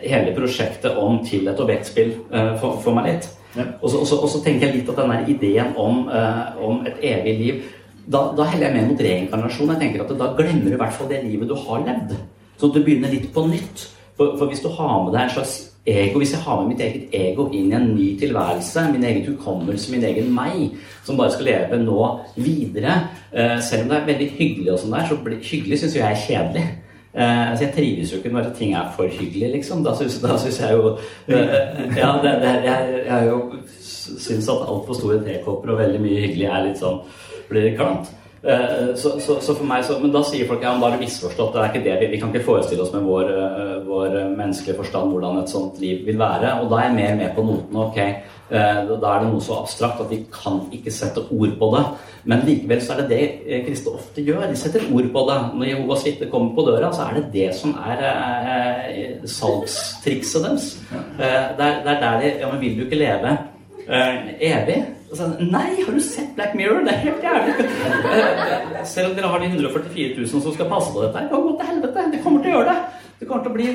[0.00, 2.14] hele prosjektet om til et objektspill
[2.60, 3.28] for, for meg litt.
[3.56, 6.82] Og, så, og, så, og, så, tenker jeg litt at den ideen om, uh, om,
[6.88, 7.62] et evig liv
[8.06, 9.70] da, da, heller jeg med mot reinkarnasjon.
[9.74, 12.12] Jeg tenker at Da glemmer du i hvert fall det livet du har levd.
[12.56, 13.88] Sånn at du begynner litt på nytt.
[14.16, 16.84] For, for hvis du har med deg en slags ego, hvis jeg har med mitt
[16.84, 21.34] eget ego inn i en ny tilværelse, min egen hukommelse, min egen meg, som bare
[21.34, 22.06] skal leve nå
[22.38, 22.94] videre
[23.62, 26.22] Selv om det er veldig hyggelig, og sånn der, så blir, hyggelig syns jeg er
[26.22, 26.64] kjedelig.
[27.16, 29.84] Uh, altså jeg trives jo ikke når ting er for hyggelig, liksom.
[29.84, 30.98] Da syns jeg jo uh,
[31.96, 33.38] Ja, det, det, jeg, jeg jo
[33.80, 37.00] syns at altfor store tekopper og veldig mye hyggelig er litt sånn
[37.48, 38.12] blir klamt.
[38.44, 41.54] Uh, så, så, så, for meg så, Men da sier folk ja, har du misforstått.
[41.54, 43.32] Det er ikke det, vi, vi kan ikke forestille oss med vår,
[43.88, 46.58] vår menneskelige forstand hvordan et sånt liv vil være.
[46.62, 47.86] Og da er jeg mer med på notene.
[47.86, 47.98] ok,
[48.50, 51.86] Da er det noe så abstrakt at vi kan ikke sette ord på det.
[52.26, 54.48] Men likevel så er det det eh, kristne ofte gjør.
[54.50, 55.36] De setter ord på det.
[55.54, 60.72] Når Jehovas vitne kommer på døra, så er det det som er eh, salgstrikset deres.
[60.90, 63.36] Eh, det, er, det er der de Ja, men vil du ikke leve
[63.88, 64.78] eh, evig?
[65.12, 66.84] Så, Nei, har du sett Black Mirror?
[66.84, 67.68] Det er helt jævlig.
[68.16, 71.44] Eh, selv om dere har de 144 000 som skal passe på dette, det kan
[71.46, 72.08] gå til helvete.
[72.12, 73.04] Det kommer til å gjøre det.
[73.20, 73.68] Det kommer til å bli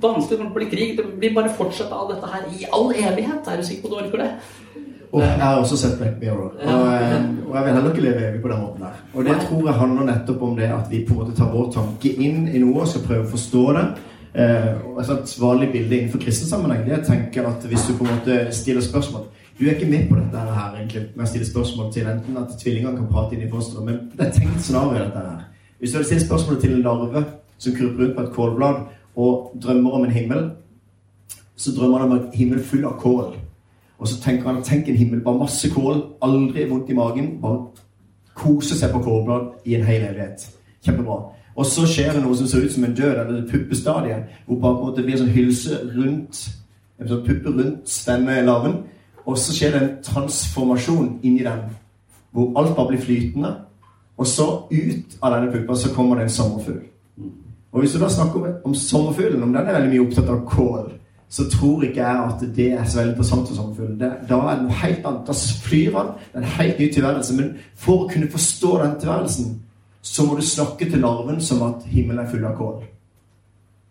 [0.00, 0.96] vanskelig, det kommer til å bli krig.
[0.98, 3.48] Det blir bare fortsette av dette her i all evighet.
[3.52, 4.32] Er du sikker på at du orker det?
[5.08, 6.50] Og jeg har også sett Black Mirror.
[6.58, 7.14] Og, eh,
[7.48, 8.98] og jeg vil heller ikke leve evig på den måten der.
[9.14, 11.72] Og det tror jeg handler nettopp om det at vi på en måte tar vår
[11.72, 13.86] tanke inn i noe og skal prøve å forstå det.
[14.34, 18.52] Eh, Et vanlig bilde innenfor kristen sammenheng det er at hvis du på en måte
[18.52, 19.24] stiller spørsmål
[19.58, 22.52] Du er ikke med på dette her egentlig med å stille spørsmål til enten at
[22.60, 25.40] tvillingene kan prate inn i fosteret, men det er tenkt scenario dette her.
[25.78, 27.22] Hvis du hadde stilt spørsmålet til en larve
[27.58, 28.76] som kryper rundt på et kålblad
[29.18, 30.44] og drømmer om en himmel,
[31.56, 33.32] så drømmer han om en himmel full av kål.
[33.98, 37.32] Og så tenker han tenk en himmel, bare masse kål, aldri vondt i magen.
[37.42, 37.64] Bare
[38.38, 40.44] kose seg på kålblad i en hel evighet.
[40.86, 41.16] Kjempebra.
[41.58, 44.60] Og så skjer det noe som ser ut som en død, eller et puppestadie, hvor
[44.62, 46.44] på en måte blir sånn hylse rundt
[47.00, 48.46] en sånn puppe rundt stemmelarven.
[48.46, 48.78] larven.
[49.28, 51.66] Og så skjer det en transformasjon inni den,
[52.32, 53.50] hvor alt bare blir flytende.
[54.18, 56.80] Og så ut av denne puppa så kommer det en sommerfugl.
[57.72, 60.46] Og hvis du da snakker om, om sommerfuglen, om den er veldig mye opptatt av
[60.48, 60.88] kål
[61.28, 64.12] så tror ikke jeg at det er så veldig interessant for samfunnet.
[64.28, 65.26] Da er det noe helt annet.
[65.26, 66.14] Da flyr han.
[66.32, 67.34] Det er en helt ny tilværelse.
[67.36, 69.50] Men for å kunne forstå den tilværelsen,
[70.02, 72.80] så må du snakke til larven som at himmelen er full av kål.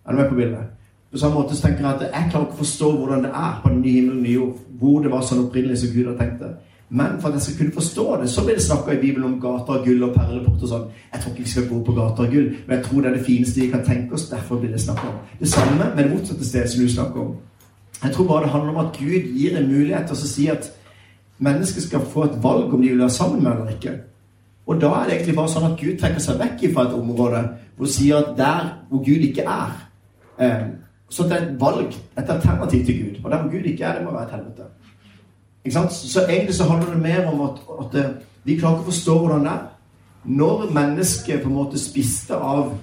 [0.08, 0.74] Er du med på bildet?
[1.18, 3.54] På samme måte så tenker jeg at jeg klarer ikke å forstå hvordan det er
[3.64, 4.58] på den nye himmelen nye jord.
[4.78, 6.50] Hvor det var sånn opprinnelig som Gud har tenkt det.
[6.90, 9.40] Men for at jeg skal kunne forstå det, så blir det snakka i Bibelen om
[9.42, 10.86] gater av gull og perleport og sånn.
[11.16, 13.18] Jeg tror ikke vi skal gå på gater av gull, men jeg tror det er
[13.18, 14.28] det fineste vi kan tenke oss.
[14.30, 15.18] Derfor blir det snakka om.
[15.42, 17.36] Det samme med det motsatte stedet som du snakker om.
[18.04, 20.72] Jeg tror bare det handler om at Gud gir en mulighet til å si at
[21.50, 23.98] mennesket skal få et valg om de vil være sammen med eller ikke.
[24.70, 27.48] Og da er det egentlig bare sånn at Gud trekker seg vekk fra et område
[27.78, 29.74] hvor sier at der hvor Gud ikke er
[30.40, 30.68] eh,
[31.10, 33.20] Så det er et valg, et alternativ til Gud.
[33.24, 34.64] Og der Gud ikke er, det må være et helvete.
[35.90, 38.12] Så egentlig så handler det mer om at, at eh,
[38.44, 39.66] vi klarer ikke å forstå hvordan det er.
[40.28, 42.74] Når mennesket på en måte spiste av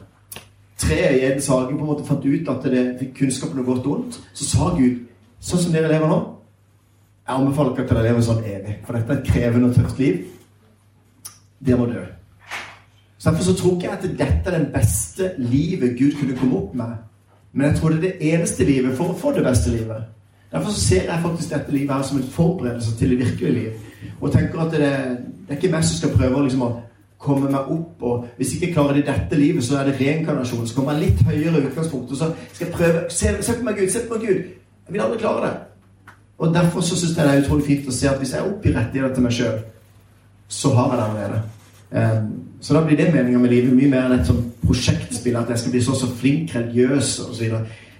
[0.80, 3.86] treet i Edens hage, på en måte fant ut at det fikk kunnskapen om godt
[3.86, 5.04] og ondt, så sa Gud
[5.44, 6.18] sånn som dere lever nå
[7.24, 10.00] Jeg anbefaler ikke at dere lever sånn evig, for dette er et krevende og tøft
[10.00, 10.18] liv.
[11.64, 12.02] Dere må dø.
[13.16, 16.58] Så Derfor så tror ikke jeg at dette er det beste livet Gud kunne komme
[16.58, 16.98] opp med.
[17.54, 20.08] Men jeg tror det er det eneste livet for å få det beste livet.
[20.52, 23.70] Derfor ser jeg faktisk dette livet her som en forberedelse til det virkelige liv.
[24.20, 26.72] Og tenker at det, det er ikke meg som skal prøve liksom, å
[27.18, 28.02] komme meg opp.
[28.02, 30.66] og Hvis jeg ikke klarer det i dette livet, så er det reinkarnasjon.
[30.66, 32.10] Så kommer jeg litt høyere utgangspunkt.
[32.10, 33.90] Og så skal jeg prøve Se, se på meg, Gud!
[33.90, 34.50] Se på meg, Gud!
[34.86, 35.54] Jeg vil aldri klare det.
[36.38, 38.50] Og Derfor så syns jeg det er utrolig fint å se at hvis jeg er
[38.50, 39.60] oppe i rettigheter til meg sjøl,
[40.48, 41.42] så har jeg det allerede.
[41.94, 42.18] Eh,
[42.64, 45.34] så da blir det meninga med livet mye mer enn et sånt prosjektspill.
[45.36, 47.50] At jeg skal bli så så flink religiøs osv.
[47.50, 47.58] Så,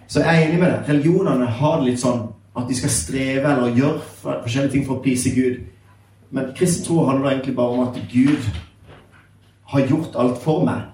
[0.09, 0.89] så jeg er enig med deg.
[0.89, 2.23] Religionene har det litt sånn
[2.57, 5.59] at de skal streve eller gjøre forskjellige ting for å please Gud.
[6.33, 8.49] Men kristen tro handler egentlig bare om at Gud
[9.75, 10.89] har gjort alt for meg.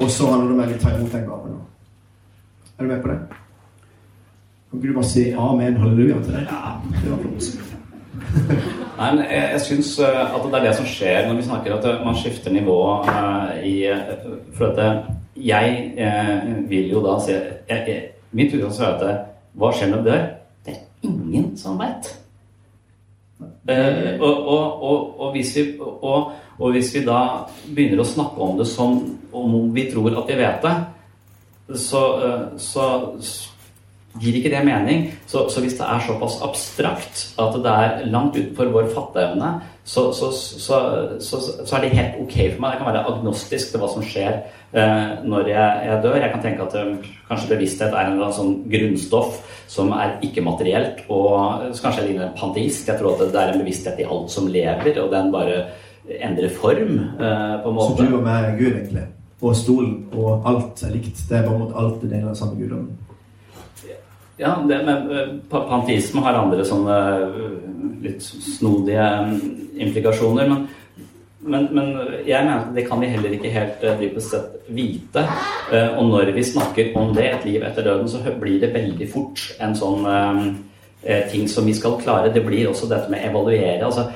[0.00, 1.60] Og så handler det om å ta imot den gaven.
[2.78, 3.20] Er du med på det?
[4.70, 6.48] Kan ikke du bare si amen, halleluja til det?
[6.48, 8.82] Ja, det var flott.
[8.96, 11.88] Nei, men jeg, jeg syns at det er det som skjer når vi snakker at
[12.04, 13.74] man skifter nivå uh, i
[14.56, 16.06] For at jeg
[16.70, 17.36] vil jo da si
[18.36, 20.24] Mitt utgangspunkt er at hva skjer når du dør?
[20.66, 22.08] Det er ingen som veit.
[23.68, 27.20] Og, og, og, og, hvis vi, og, hvis vi da
[27.66, 28.98] begynner å snakke om det som
[29.36, 30.74] om vi tror at vi vet det,
[31.80, 32.02] så,
[32.62, 32.86] så
[34.20, 35.06] gir ikke det mening.
[35.26, 40.08] Så, så, hvis det er såpass abstrakt at det er langt utenfor vår fatteevne, så,
[40.12, 42.74] så, så, er det helt ok for meg.
[42.74, 44.32] Jeg kan være agnostisk til hva som skjer
[44.74, 46.18] eh, når jeg, jeg, dør.
[46.18, 46.96] Jeg kan tenke at um,
[47.28, 52.10] kanskje bevissthet er en eller annen sånn grunnstoff som er ikke-materielt, og så kanskje jeg
[52.10, 52.88] ligner en panteist.
[52.90, 55.60] Jeg tror at det er en bevissthet i alt som lever, og den bare
[56.06, 56.98] endrer form.
[56.98, 57.96] Eh, på en måte.
[57.96, 59.06] Så du og meg er Gud, egentlig?
[59.40, 61.20] Og stolen og alt er likt?
[61.28, 63.05] Det er bare mot alt det deler den samme guddommen?
[64.36, 67.54] Ja, det, men eh, panteisme har andre sånne eh,
[68.04, 69.38] litt snodige mm,
[69.86, 70.50] implikasjoner.
[70.50, 70.66] Men,
[71.46, 71.90] men, men,
[72.26, 75.24] jeg mener det kan vi heller ikke helt eh, dypest sett vite.
[75.96, 79.42] Og når vi snakker om det, et liv etter døden, så blir det veldig fort
[79.62, 80.08] en sånn
[81.30, 82.32] ting som vi skal klare.
[82.34, 83.84] Det blir også dette med evaluere.
[83.86, 84.08] Altså,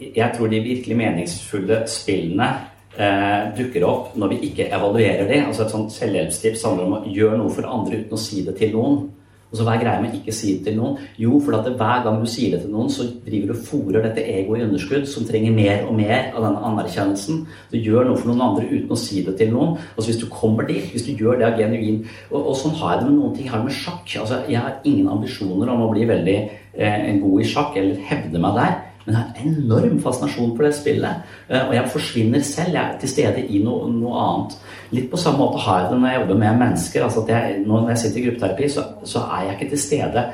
[0.00, 2.48] jeg tror de virkelig meningsfulle spillene
[2.96, 5.40] eh, dukker opp når vi ikke evaluerer det.
[5.46, 8.56] Altså Et sånt selvhjelpstips handler om å gjøre noe for andre uten å si det
[8.60, 9.02] til noen.
[9.50, 10.98] Og så Hva er greia med ikke si det til noen?
[11.18, 14.22] Jo, for at hver gang du sier det til noen, så driver du fòrer dette
[14.22, 17.40] egoet i underskudd, som trenger mer og mer av denne anerkjennelsen.
[17.72, 19.74] Du gjør noe for noen andre uten å si det til noen.
[19.96, 22.94] Altså Hvis du kommer dit, hvis du gjør det av genuin og, og, sånn har
[22.94, 23.48] jeg det med noen ting.
[23.48, 24.14] Jeg har det med sjakk.
[24.22, 26.38] Altså, Jeg har ingen ambisjoner om å bli veldig
[26.78, 28.78] eh, god i sjakk eller hevde meg der.
[29.06, 31.28] Men jeg har enorm fascinasjon for det spillet.
[31.48, 32.76] Eh, og jeg forsvinner selv.
[32.76, 34.58] Jeg er til stede i no, noe annet.
[34.90, 37.04] Litt på samme måte har jeg det når jeg jobber med mennesker.
[37.04, 40.24] altså at jeg, Når jeg sitter i gruppeterapi, så, så er jeg ikke til stede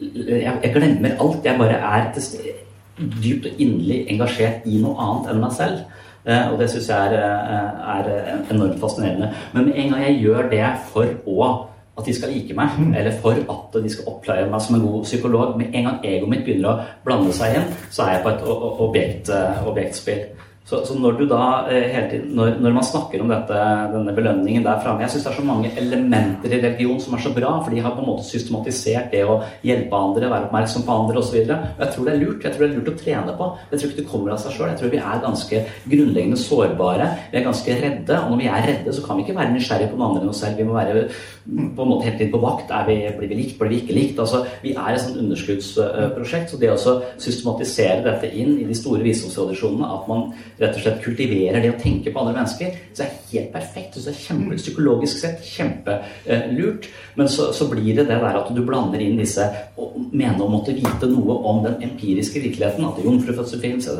[0.00, 1.44] jeg, jeg, glemmer alt.
[1.44, 2.54] Jeg bare er til stede,
[2.98, 5.84] dypt og inderlig engasjert i noe annet enn meg selv.
[6.24, 9.30] Eh, og det syns jeg er, eh, er, enormt fascinerende.
[9.52, 11.48] Men med en gang jeg gjør det for å
[11.94, 12.94] at de skal like meg, mm.
[12.98, 15.58] eller for at de skal oppleie meg som en god psykolog.
[15.58, 18.42] Med en gang egoet mitt begynner å blande seg inn, så er jeg på et
[18.86, 20.24] objekt, eh, objektspill.
[20.64, 24.12] Så, så, når du da eh, hele tiden, når, når, man snakker om dette, denne
[24.16, 27.32] belønningen der framme Jeg syns det er så mange elementer i religion som er så
[27.36, 30.96] bra, for de har på en måte systematisert det å hjelpe andre, være oppmerksom på
[31.02, 31.36] andre osv.
[31.42, 32.46] Jeg tror det er lurt.
[32.48, 33.50] Jeg tror det er lurt å trene på.
[33.74, 34.70] Jeg tror ikke det kommer av seg sjøl.
[34.70, 37.10] Jeg tror vi er ganske grunnleggende sårbare.
[37.34, 38.18] Vi er ganske redde.
[38.22, 40.32] Og når vi er redde, så kan vi ikke være nysgjerrige på noen andre enn
[40.32, 40.56] oss selv.
[40.62, 41.04] Vi må være
[41.44, 42.72] på en måte helt tiden på vakt.
[42.88, 44.24] Vi, blir vi likt, blir vi ikke likt?
[44.24, 46.54] Altså, vi er et sånt underskuddsprosjekt.
[46.54, 51.02] Så det å systematisere dette inn i de store visdomstradisjonene, at man rett og slett
[51.04, 53.96] kultiverer det å tenke på andre mennesker, så er det helt perfekt.
[53.96, 56.88] Så det er kjempe, psykologisk sett kjempelurt.
[57.18, 59.46] Men så, så, blir det det der at du blander inn disse
[59.80, 62.86] og mener å måtte vite noe om den empiriske virkeligheten.
[62.86, 63.90] At jomfrufødsel fins,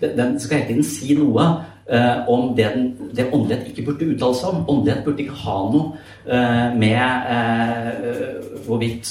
[0.00, 1.52] den skal hele tiden si noe.
[1.82, 4.60] Uh, om det, den, det åndelighet ikke burde uttale seg om.
[4.70, 5.88] Åndelighet burde ikke ha noe
[6.30, 9.10] uh, med uh, hvorvidt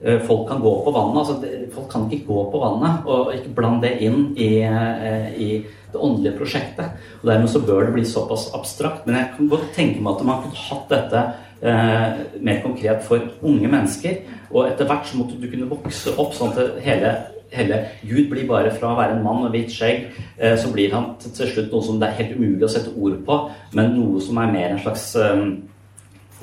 [0.00, 1.18] folk kan gå på vannet.
[1.18, 5.50] altså Folk kan ikke gå på vannet og ikke blande det inn i, eh, i
[5.92, 6.96] det åndelige prosjektet.
[7.22, 9.06] og Dermed så bør det bli såpass abstrakt.
[9.06, 11.24] Men jeg kan godt tenke meg at man kunne hatt dette
[11.62, 14.22] eh, mer konkret for unge mennesker.
[14.50, 17.12] Og etter hvert så måtte du kunne vokse opp sånn at hele,
[17.52, 20.08] hele Gud blir bare fra å være en mann med hvitt skjegg,
[20.38, 23.20] eh, så blir han til, slutt noe som det er helt umulig å sette ord
[23.26, 23.40] på,
[23.76, 25.44] men noe som er mer en slags eh,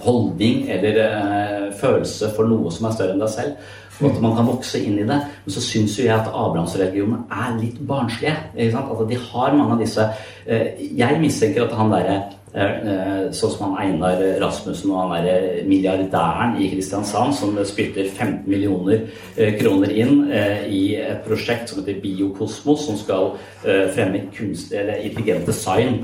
[0.04, 3.76] holdning eller eh, følelse for noe som er større enn deg selv.
[3.98, 5.18] For at man kan vokse inn i det.
[5.46, 8.36] Men så syns jo jeg at Abrahamsreligionen er litt barnslige.
[8.70, 8.92] Sant?
[8.92, 10.06] Altså, de har mange av disse
[10.46, 12.20] eh, Jeg mistenker at han derre
[12.58, 19.04] sånn som han Einar Rasmussen og han derre milliardæren i Kristiansand som spytter 15 millioner
[19.36, 23.36] eh, kroner inn eh, i et prosjekt som heter Biokosmos, som skal
[23.68, 25.98] fremme kunst, eller intelligent design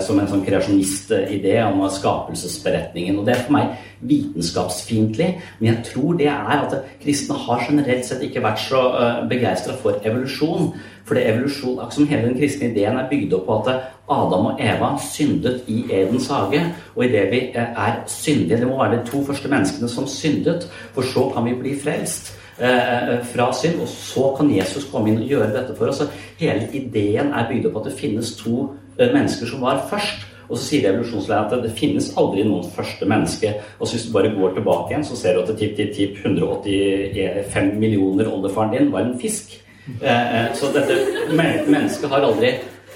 [0.00, 3.18] som en sånn kreasjonistidé om skapelsesberetningen.
[3.20, 3.74] Og det er for meg
[4.08, 5.26] vitenskapsfiendtlig,
[5.58, 8.80] men jeg tror det er at kristne har generelt sett ikke vært så
[9.28, 10.72] begeistra for evolusjon.
[11.04, 14.46] For det evolusjon, akkurat som hele den kristne ideen er bygd opp på at Adam
[14.50, 16.62] og Eva syndet i Edens hage.
[16.96, 20.68] Og idet vi eh, er syndige Det må være de to første menneskene som syndet,
[20.94, 22.38] for så kan vi bli frelst.
[22.62, 26.02] Eh, fra synd, og så kan Jesus komme inn og gjøre dette for oss.
[26.02, 26.06] Så
[26.38, 30.28] hele ideen er bygd opp at det finnes to eh, mennesker som var først.
[30.50, 33.54] Og så sier evolusjonslæreren at det finnes aldri noen første menneske.
[33.78, 36.20] Og så hvis du bare går tilbake igjen, så ser du at tipp, tipp, tipp
[36.20, 39.56] 185 millioner oldefaren din var en fisk.
[39.88, 40.98] Eh, så dette
[41.32, 42.52] mennesket har aldri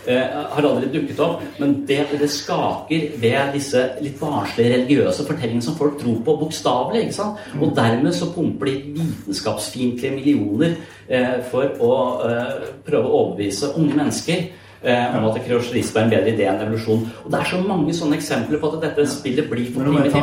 [0.06, 1.40] har aldri dukket opp.
[1.60, 7.06] Men det, det skaker ved disse litt barnslige religiøse fortellingene som folk tror på bokstavelig.
[7.06, 7.42] ikke sant?
[7.60, 10.76] Og dermed så pumper de vitenskapsfiendtlige millioner
[11.08, 11.96] eh, for å
[12.28, 14.46] eh, prøve å overbevise unge mennesker
[14.86, 17.06] eh, om at kreosjonisme er en bedre idé enn evolusjon.
[17.24, 20.18] Og Det er så mange sånne eksempler på at dette spillet blir for primitivt.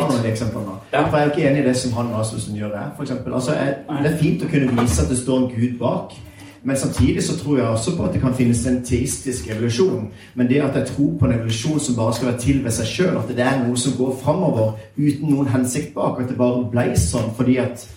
[0.93, 1.05] Ja.
[1.07, 2.93] For Jeg er ikke enig i det som han Rasmussen gjør her.
[2.97, 3.33] For eksempel.
[3.33, 3.57] altså,
[4.03, 6.15] det er fint å kunne vise at det står en gud bak.
[6.63, 10.07] Men samtidig så tror jeg også på at det kan finnes en teistisk evolusjon.
[10.35, 12.87] Men det at jeg tror på en evolusjon som bare skal være til ved seg
[12.87, 16.63] sjøl, at det er noe som går framover uten noen hensikt bak, at det bare
[16.71, 17.89] ble sånn fordi at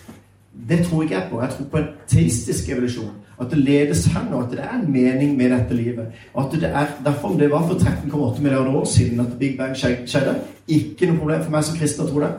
[0.67, 1.41] Det tror ikke jeg på.
[1.41, 3.11] Jeg tror på en teistisk evolusjon.
[3.41, 6.07] At det ledes hen, og at det er en mening med dette livet.
[6.37, 10.35] At det er, Derfor det var for 13,8 milliarder år siden at Big Bang skjedde,
[10.67, 12.31] ikke noe problem for meg som kristen å tro det.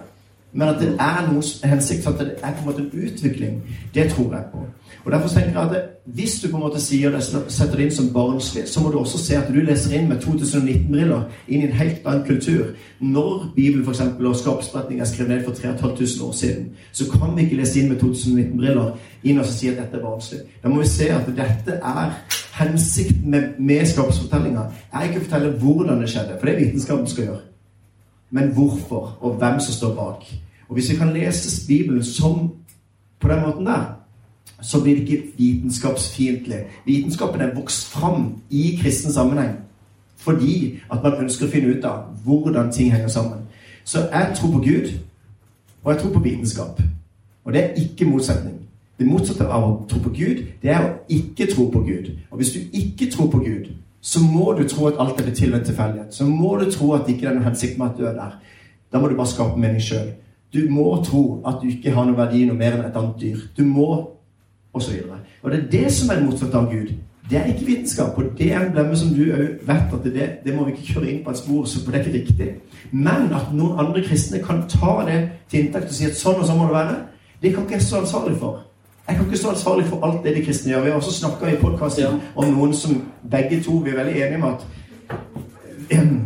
[0.53, 3.63] Men at det er noen hensikt, at det er på en måte en utvikling,
[3.95, 4.63] det tror jeg på.
[5.05, 7.93] Og Derfor tenker jeg at Hvis du på en måte sier det, setter det inn
[7.93, 11.67] som barnslig, så må du også se at du leser inn med 2019-briller inn i
[11.67, 12.71] en helt annen kultur.
[13.01, 17.37] Når Bibelen for eksempel, og skapsberetningen er skrevet ned for 3500 år siden, så kan
[17.37, 20.41] vi ikke lese inn med 2019-briller inn og si at dette er barnslig.
[20.63, 22.17] Da må vi se at dette er
[22.59, 24.65] hensikten med, med skapsfortellinga.
[24.93, 27.45] Er ikke å fortelle hvordan det skjedde, for det er vitenskapen skal gjøre.
[28.31, 30.25] Men hvorfor, og hvem som står bak.
[30.69, 32.53] Og Hvis vi kan lese Bibelen som
[33.21, 33.85] på den måten der,
[34.63, 36.59] så blir det ikke vitenskapsfiendtlig.
[36.87, 39.57] Vitenskapen er vokst fram i kristen sammenheng
[40.19, 43.39] fordi at man ønsker å finne ut av hvordan ting henger sammen.
[43.85, 44.89] Så jeg tror på Gud,
[45.85, 46.81] og jeg tror på vitenskap.
[47.45, 48.57] Og det er ikke motsetning.
[48.99, 52.11] Det motsatte av å tro på Gud, det er å ikke tro på Gud.
[52.31, 53.71] Og hvis du ikke tror på Gud,
[54.09, 56.15] så må du tro at alt er til ved tilfeldighet.
[56.15, 58.39] Så må du tro at det ikke er noen hensikt med at du er der.
[58.93, 60.15] Da må du bare skape mening sjøl.
[60.55, 63.43] Du må tro at du ikke har noen verdi noe mer enn et annet dyr.
[63.59, 63.89] Du må
[64.73, 65.19] og så videre.
[65.43, 66.95] Og det er det som er motsatt av Gud.
[67.29, 70.29] Det er ikke vitenskap, og det er en blemme som du òg vet at det,
[70.45, 72.49] det, må vi ikke kjøre inn på et spor, for det er ikke riktig.
[72.93, 75.19] Men at noen andre kristne kan ta det
[75.51, 76.97] til inntekt og si at sånn og sånn må det være,
[77.43, 78.65] det kan ikke jeg stå ansvarlig for.
[79.09, 80.81] Jeg kan ikke stå ansvarlig for alt det de kristne gjør.
[80.81, 82.11] Vi har også snakka i podkasten ja.
[82.37, 84.67] om noen som begge to vi er veldig enige om at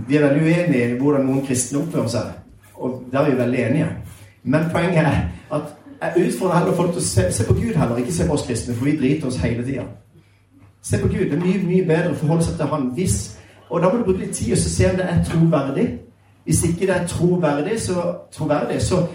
[0.08, 2.32] Vi er veldig uenige i hvordan noen kristne oppfører seg.
[2.74, 3.86] Og der er vi veldig enige.
[4.42, 5.20] Men poenget er
[5.52, 5.62] at
[6.02, 8.42] jeg utfordrer heller folk til å se, se, på Gud heller, ikke se på oss
[8.46, 9.84] kristne, for vi driter oss hele tida.
[10.82, 11.30] Se på Gud.
[11.30, 13.20] Det er mye mye bedre å forholde seg til Han hvis
[13.70, 15.86] Og da må du bruke litt tid og se om det er troverdig.
[16.44, 18.02] Hvis ikke det er troverdig, så,
[18.34, 19.06] troverdig, så,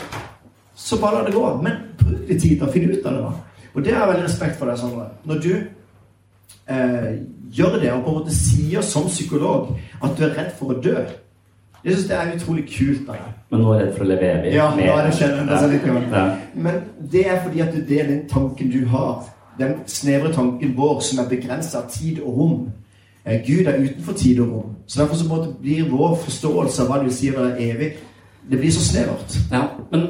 [0.76, 1.44] så bare la det gå.
[1.62, 3.22] Men bruk litt tid til å finne ut av det.
[3.28, 3.47] da.
[3.78, 5.06] Og det har jeg veldig respekt for deg, Sondre.
[5.30, 5.52] Når du
[6.74, 7.12] eh,
[7.54, 10.82] gjør det, og på en måte sier som psykolog at du er redd for å
[10.82, 10.98] dø
[11.86, 13.08] jeg syns det er utrolig kult.
[13.08, 13.14] Da.
[13.50, 14.50] Men nå er redd for å leve evig?
[14.58, 15.38] Ja, nå er det skjedd.
[15.48, 16.00] Ja.
[16.18, 16.24] Ja.
[16.58, 19.22] Men det er fordi at det er den tanken du har.
[19.60, 22.58] Den snevre tanken vår som er begrensa av tid og rom.
[23.24, 24.76] Eh, Gud er utenfor tid og rom.
[24.88, 27.94] Så Derfor så blir vår forståelse av hva du sier si være evig,
[28.52, 29.38] det blir så snevert.
[29.52, 30.08] Ja, men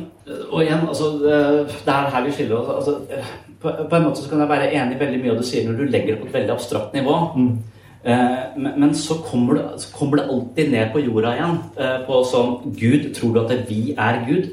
[0.49, 1.11] og igjen, altså,
[1.85, 2.73] det er her vi skiller oss.
[2.75, 3.21] Altså,
[3.61, 5.49] på, på, en måte så kan jeg være enig i veldig mye av det du
[5.49, 7.17] sier når du legger det på et veldig abstrakt nivå.
[7.37, 7.51] Mm.
[8.07, 11.59] Eh, men så kommer, det, så kommer, det, alltid ned på jorda igjen.
[11.75, 14.51] Eh, på sånn Gud, tror du at vi er Gud?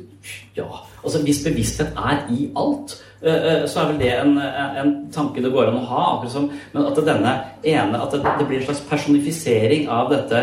[0.57, 0.69] Ja.
[1.05, 5.53] Altså Hvis bevissthet er i alt, eh, så er vel det en, en tanke det
[5.53, 6.03] går an å ha.
[6.15, 10.43] akkurat som, Men at denne ene, at det, det blir en slags personifisering av, dette,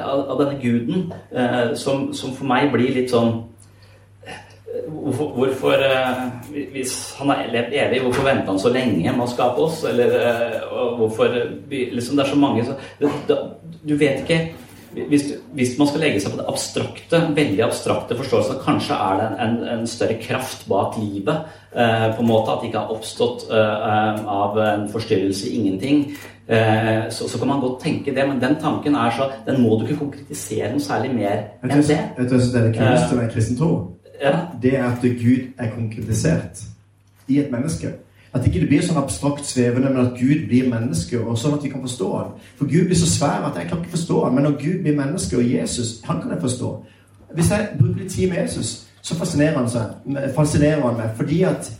[0.00, 1.12] av, denne guden,
[1.76, 3.44] som, som for meg blir litt sånn
[4.70, 6.16] Hvorfor, hvorfor, eh,
[6.72, 9.84] Hvis han har levd evig, hvorfor venter han så lenge med å skape oss?
[9.90, 10.58] Eller eh,
[10.98, 11.34] hvorfor
[11.70, 12.76] liksom Det er så mange så,
[13.82, 14.42] Du vet ikke
[14.90, 19.28] hvis, hvis, man skal legge seg på det abstrakte, veldig abstrakte forståelsen kanskje er det
[19.44, 23.44] en, en, større kraft bak livet, eh, på en måte at det ikke har oppstått
[23.54, 26.02] av en forstyrrelse i ingenting,
[26.50, 29.78] eh, så, så, kan man godt tenke det, men den tanken er så, den må
[29.78, 32.00] du ikke konkretisere noe særlig mer enn det.
[32.18, 33.72] Jeg tror hva det er det å være kristen tro?
[34.62, 36.62] Det er at Gud er konkretisert
[37.28, 37.92] i et menneske.
[38.34, 41.64] At ikke det blir sånn abstrakt svevende, men at Gud blir menneske, og sånn at
[41.66, 42.36] vi kan forstå han.
[42.58, 44.98] For Gud blir så svær at jeg kan ikke forstå han, men når Gud blir
[44.98, 46.70] menneske, og Jesus, han kan jeg forstå.
[47.34, 51.42] Hvis jeg bruker litt tid med Jesus, så fascinerer han, seg, fascinerer han meg, fordi
[51.48, 51.72] at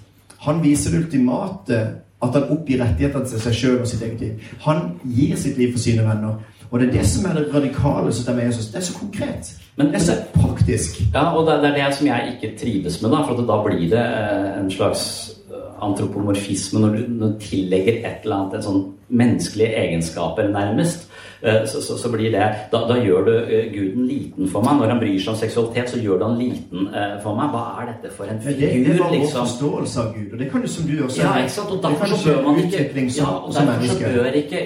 [0.46, 1.80] han viser det ultimate
[2.20, 4.48] at han oppgir rettighetene til seg sjøl og sitt eget liv.
[4.66, 6.40] Han gir sitt liv for sine venner.
[6.70, 8.66] Og det er det som er det radikale som med Jesus.
[8.66, 9.52] Det er så konkret.
[9.76, 11.00] Men- det er så praktisk.
[11.14, 14.06] Ja, og det, er det som jeg ikke trives med, da, for da blir det
[14.06, 18.84] eh, en slags eh, antropomorfisme når du, når du tillegger et eller annet en sånn
[19.08, 21.09] menneskelige egenskaper, nærmest.
[21.42, 24.80] Eh, Så, så, så blir det da, da gjør du eh, guden liten for meg.
[24.80, 27.52] Når han bryr seg om seksualitet, så gjør du han liten eh, for meg.
[27.54, 29.04] Hva er dette for en Det, er bare liksom?
[29.04, 29.46] vår liksom?
[29.46, 30.32] forståelse av Gud.
[30.32, 31.70] Og det kan jo som du også Ja, ikke sant?
[31.70, 34.60] Og derfor så bør man ikke, ja, og derfor så bør ikke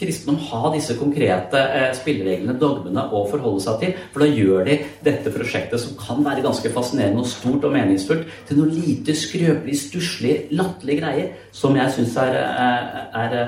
[0.00, 1.60] kristendom ha disse konkrete
[1.98, 3.98] spillereglene, dogmene, å forholde seg til.
[4.12, 8.26] For da gjør de dette prosjektet, som kan være ganske fascinerende og stort og meningsfullt,
[8.48, 12.40] til noe lite skrøpelig, stusslig, latterlige greier som jeg syns er,
[13.14, 13.38] er,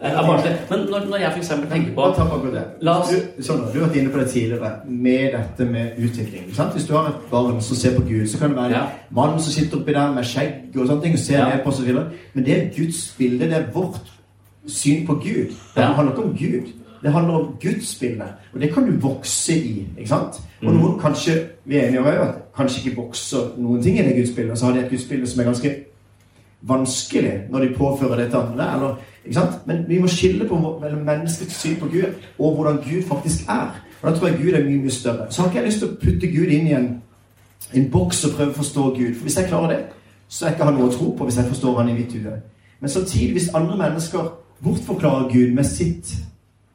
[0.00, 0.52] er, barnslig.
[0.70, 1.48] Men når, når jeg f.eks.
[1.48, 2.02] tenker på.
[2.82, 6.54] La oss- Du, sånn, du har vært inne på det tidligere med dette med utvikling.
[6.54, 6.72] Sant?
[6.72, 8.84] Hvis du har et barn som ser på Gud, så kan det være Ja.
[9.10, 11.48] mannen mann som sitter oppi der med skjegg og sånne ting og ser Ja.
[11.56, 12.06] ned på og.
[12.34, 13.38] Men det er Guds bilde.
[13.44, 14.00] Det er vårt
[14.66, 15.48] syn på Gud.
[15.74, 15.92] Det Ja.
[15.92, 16.72] handler ikke om Gud.
[17.02, 18.24] Det handler om Guds bilde.
[18.54, 19.86] Og det kan du vokse i.
[19.98, 20.40] ikke sant?
[20.62, 20.80] Og Mm.
[20.80, 24.58] noen kanskje vi er enige om at kanskje ikke vokser noen ting i det gudsbildet.
[24.58, 25.74] Så har de et gudsbilde som er ganske
[26.68, 28.74] vanskelig når de påfører det til andre.
[28.74, 28.96] Eller?
[29.66, 32.08] Men vi må skille på mellom menneskets syn på Gud
[32.38, 33.84] og hvordan Gud faktisk er.
[34.02, 35.26] Og Da tror jeg Gud er mye mye større.
[35.30, 36.88] Så har ikke jeg lyst til å putte Gud inn i en,
[37.74, 39.14] en boks og prøve å forstå Gud.
[39.14, 39.80] For hvis jeg klarer det,
[40.28, 42.12] så er jeg ikke han noe å tro på hvis jeg forstår han i mitt
[42.12, 42.36] hode.
[42.80, 44.28] Men samtidig, hvis andre mennesker
[44.64, 46.14] bortforklarer Gud med sitt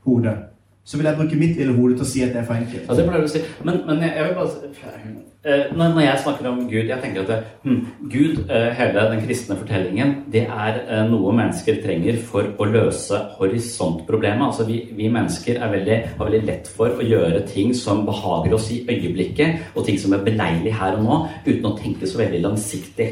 [0.06, 0.36] hode,
[0.84, 2.90] så vil jeg bruke mitt lille hode til å si at det er for enkelt.
[2.90, 3.40] Ja, det pleier du å si.
[3.64, 5.14] Men, men jeg, vil bare si-
[5.48, 7.78] eh, når, jeg snakker om Gud, jeg tenker at det, hm,
[8.12, 13.22] Gud, eh, hele den kristne fortellingen, det er eh, noe mennesker trenger for å løse
[13.38, 14.44] horisontproblemet.
[14.50, 18.58] Altså vi, vi mennesker er veldig, har veldig lett for å gjøre ting som behager
[18.60, 22.20] oss i øyeblikket, og ting som er beleilig her og nå, uten å tenke så
[22.20, 23.10] veldig langsiktig.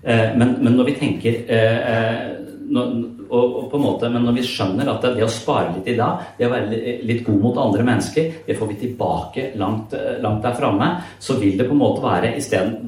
[0.00, 1.34] Men, men når vi tenker
[2.72, 2.94] når,
[3.30, 5.88] og, og på en måte, Men når vi skjønner at det, det å spare litt
[5.88, 9.94] i dag, det å være litt god mot andre mennesker, det får vi tilbake langt,
[9.96, 12.80] eh, langt der framme, så vil det på en måte være isteden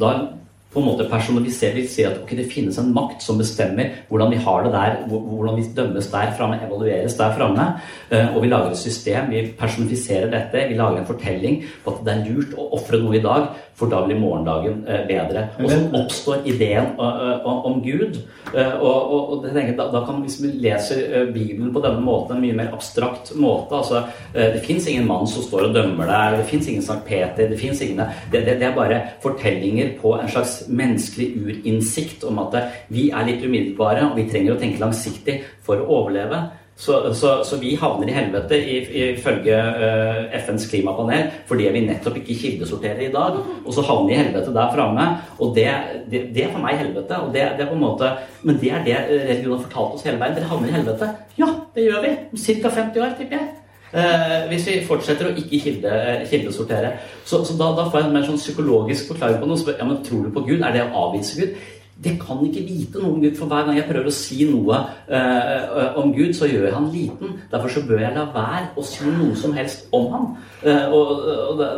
[0.72, 4.30] på en måte personalisere vi si at okay, det finnes en makt som bestemmer hvordan
[4.32, 7.66] vi har det der, hvordan vi dømmes der framme, evalueres der framme.
[8.10, 12.04] eh, Og vi lager et system, vi personifiserer dette, vi lager en fortelling på at
[12.06, 15.48] det er lurt å ofre noe i dag, for da blir morgendagen eh, bedre.
[15.60, 18.22] Og så oppstår ideen eh, om Gud.
[18.52, 23.32] Og, da, da kan Hvis vi leser Bibelen på denne måten, en mye mer abstrakt
[23.34, 24.02] måte altså,
[24.34, 27.56] Det fins ingen mann som står og dømmer deg, det fins ingen Sankt Peter det,
[27.58, 32.58] finnes ingen, det, det, det er bare fortellinger på en slags menneskelig urinnsikt om at
[32.58, 36.42] eh, vi er litt umiddelbare, og vi trenger å tenke langsiktig for å overleve.
[36.82, 42.38] Så, så, så vi havner i helvete ifølge eh, FNs klimapanel fordi vi nettopp ikke
[42.40, 43.36] kildesorterer i dag.
[43.62, 45.06] Og så havner vi i helvete der framme.
[45.38, 45.68] Og det,
[46.10, 47.20] det, det er for meg helvete.
[47.22, 50.06] Og det, det er på en måte, men det er det religionen har fortalt oss
[50.08, 50.38] hele veien.
[50.38, 51.10] Dere havner i helvete.
[51.38, 52.14] Ja, det gjør vi.
[52.32, 52.78] Om ca.
[52.80, 53.61] 50 år, tipper jeg.
[53.92, 55.92] Eh, hvis vi fortsetter å ikke kilde,
[56.30, 56.94] kildesortere.
[57.24, 59.60] Så, så da, da får jeg en mer sånn psykologisk forklaring på noe.
[59.60, 60.60] Så, ja, men Tror du på Gud?
[60.60, 61.56] Er det å avvise Gud?
[62.02, 64.78] Det kan ikke vite noe om Gud, for hver gang jeg prøver å si noe
[65.12, 67.36] eh, om Gud, så gjør jeg han liten.
[67.52, 70.30] Derfor så bør jeg la være å si noe som helst om han.
[70.64, 71.12] Eh, og,
[71.52, 71.68] og det,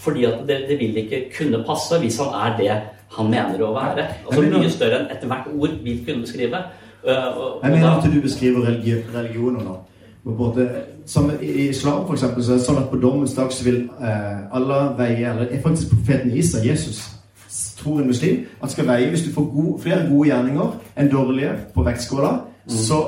[0.00, 2.72] fordi at det, det vil ikke kunne passe hvis han er det
[3.18, 4.08] han mener å være.
[4.24, 6.64] Altså Mye større enn ethvert ord vil kunne beskrive.
[7.04, 9.78] Eh, og, Jeg mener at du beskriver religion, religioner nå.
[10.24, 10.66] Måte,
[11.10, 13.80] som I islam for eksempel, så er det sånn at på dommens dag så vil
[13.98, 17.00] eh, Allah veie Eller er faktisk profeten Isa, Jesus,
[17.80, 21.54] tror en muslim, at skal veie hvis du får gode, flere gode gjerninger enn dårlige
[21.74, 22.32] på vektskåla,
[22.68, 23.00] så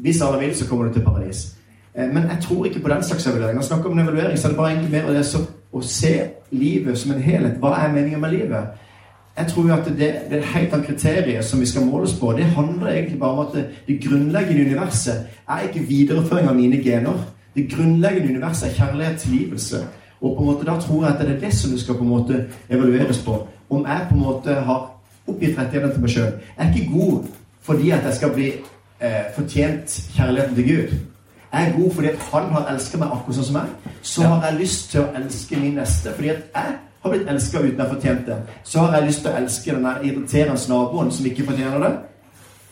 [0.00, 1.42] hvis alle vil, så kommer du til paradis.
[1.94, 3.58] Eh, men jeg tror ikke på den slags evaluering.
[3.58, 5.42] Jeg snakker om en evaluering, så er det bare egentlig mer det så,
[5.72, 6.14] å se
[6.50, 7.58] livet som en helhet.
[7.60, 8.86] Hva er meningen med livet?
[9.36, 12.32] Jeg tror jo at det, det er helt av kriteriet som vi skal måles på.
[12.32, 16.80] Det handler egentlig bare om at det, det grunnleggende universet er ikke videreføring av mine
[16.84, 17.20] gener.
[17.60, 19.86] Det grunnleggende universet er kjærlighet, tilgivelse.
[20.20, 22.02] Og på en måte da tror jeg at det er det som det skal på
[22.02, 23.46] en måte evalueres på.
[23.70, 26.32] Om jeg på en måte har oppgitt rettighetene til meg sjøl.
[26.58, 27.24] Jeg er ikke god
[27.62, 28.48] fordi at jeg skal bli
[29.00, 30.94] eh, fortjent kjærligheten til Gud.
[31.52, 33.96] Jeg er god fordi at han har elsket meg akkurat sånn som meg.
[34.02, 36.14] Så har jeg lyst til å elske min neste.
[36.16, 38.38] Fordi at jeg har blitt elska uten jeg fortjent det.
[38.64, 41.92] Så har jeg lyst til å elske den irriterende naboen som ikke fortjener det.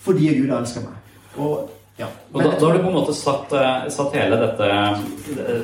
[0.00, 0.96] Fordi Gud har elska meg.
[1.36, 2.06] Og ja.
[2.32, 4.66] Og da, da har du på en måte satt, eh, satt hele dette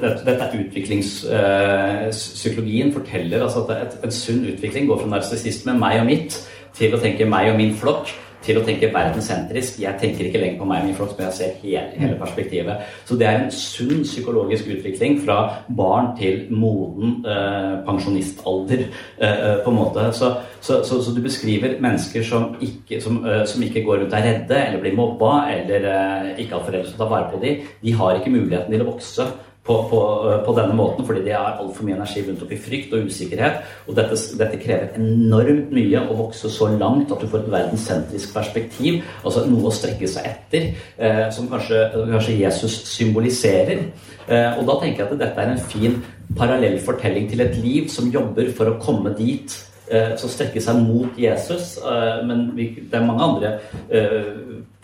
[0.03, 6.07] Dette, dette utviklingspsykologien forteller altså at et, en sunn utvikling går fra narsissisme, meg og
[6.11, 6.33] mitt,
[6.77, 8.07] til å tenke meg og min flokk,
[8.45, 9.81] til å tenke verdenssentrisk.
[9.83, 12.91] Jeg tenker ikke lenger på meg og min flokk, men jeg ser hele, hele perspektivet.
[13.09, 15.39] Så det er en sunn psykologisk utvikling fra
[15.77, 18.85] barn til moden eh, pensjonistalder,
[19.19, 20.07] eh, på en måte.
[20.17, 24.15] Så, så, så, så du beskriver mennesker som ikke, som, eh, som ikke går rundt
[24.15, 27.43] og er redde, eller blir mobba, eller eh, ikke har foreldre som tar vare på
[27.43, 27.67] dem.
[27.83, 29.29] De har ikke muligheten til å vokse
[29.65, 30.01] på, på,
[30.45, 33.63] på, denne måten, fordi de har altfor mye energi rundt opp i frykt og usikkerhet.
[33.89, 38.35] Og dette, dette, krever enormt mye å vokse så langt at du får et verdenssentrisk
[38.37, 43.87] perspektiv, altså noe å strekke seg etter, eh, som kanskje, kanskje, Jesus symboliserer.
[44.29, 46.01] Eh, og da tenker jeg at dette er en fin
[46.37, 49.74] parallell fortelling til et liv som jobber for å komme dit Eh,
[50.19, 51.77] som strekker seg mot Jesus.
[51.79, 53.51] Eh, men det er mange andre
[53.93, 54.31] eh,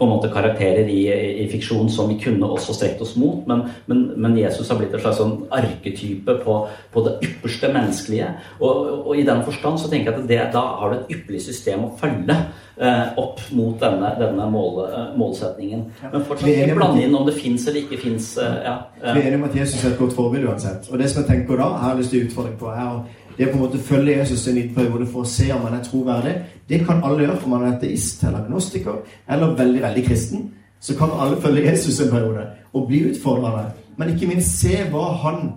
[0.00, 1.00] på en måte karakterer i,
[1.42, 3.44] i fiksjonen som vi kunne også strekt oss mot.
[3.48, 6.56] Men, men, men Jesus har blitt en slags sånn arketype på,
[6.92, 8.30] på, det ypperste menneskelige.
[8.60, 11.42] Og, og, i den forstand så tenker jeg at det, da har du et ypperlig
[11.44, 14.80] system å følge eh, opp mot denne, denne mål,
[15.20, 15.84] målsetningen.
[16.06, 18.32] Men fortsatt ikke blande inn om det fins eller ikke fins.
[18.40, 20.88] Ja, ja, Vi er enige om at Jesus er et godt forbilde uansett.
[20.88, 23.46] Og det som jeg tenker da, har jeg lyst til å utfordre på, er det
[23.46, 25.84] å på en måte følge Jesus en liten periode for å se om han er
[25.86, 26.34] troverdig,
[26.68, 27.38] det kan alle gjøre.
[27.44, 30.50] Om man er ateist eller agnostiker eller veldig veldig kristen,
[30.80, 33.70] så kan alle følge Jesus en periode og bli utfordrende.
[33.96, 35.52] Men ikke minst se hva han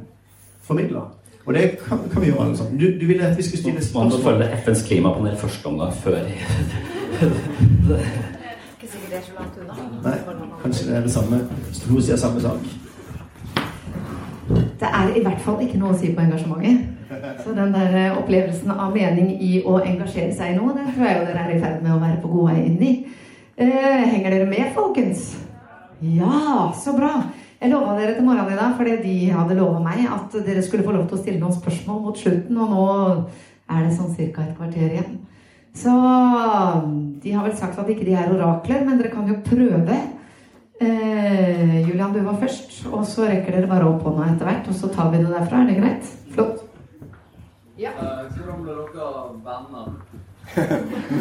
[0.63, 1.11] formidler.
[1.45, 2.79] Og det kan, kan vi gjøre alle sammen.
[2.79, 4.03] Du, du ville at vi skulle stille spørsmål?
[4.03, 6.37] Man må følge FNs klimapanel første omgang før Ikke
[8.91, 9.73] sikkert det er så langt unna.
[10.03, 10.17] Nei,
[10.63, 11.39] kanskje det er det samme.
[11.89, 12.82] Hun sier samme sak.
[14.49, 16.89] Det er i hvert fall ikke noe å si på engasjementet.
[17.43, 21.07] Så den der eh, opplevelsen av mening i å engasjere seg i noe, det tror
[21.07, 22.93] jeg jo dere er i ferd med å være på god vei inn i.
[23.53, 25.29] Eh, henger dere med, folkens?
[26.03, 27.13] Ja, så bra.
[27.61, 30.83] Jeg lova dere til morgenen i dag, fordi de hadde lova meg at dere skulle
[30.83, 32.87] få lov til å stille noen spørsmål mot slutten, og nå
[33.71, 34.43] er det sånn ca.
[34.43, 35.21] et kvarter igjen.
[35.73, 35.93] Så
[37.23, 39.95] de har vel sagt at ikke de er orakler, men dere kan jo prøve.
[40.83, 44.75] Eh, Julian, du var først, og så rekker dere bare opp hånda etter hvert, og
[44.75, 45.61] så tar vi det derfra.
[45.61, 46.09] Er det greit?
[46.33, 46.63] Flott.
[47.79, 47.93] Ja.
[47.99, 49.11] Hvordan ble dere
[49.45, 49.93] venner?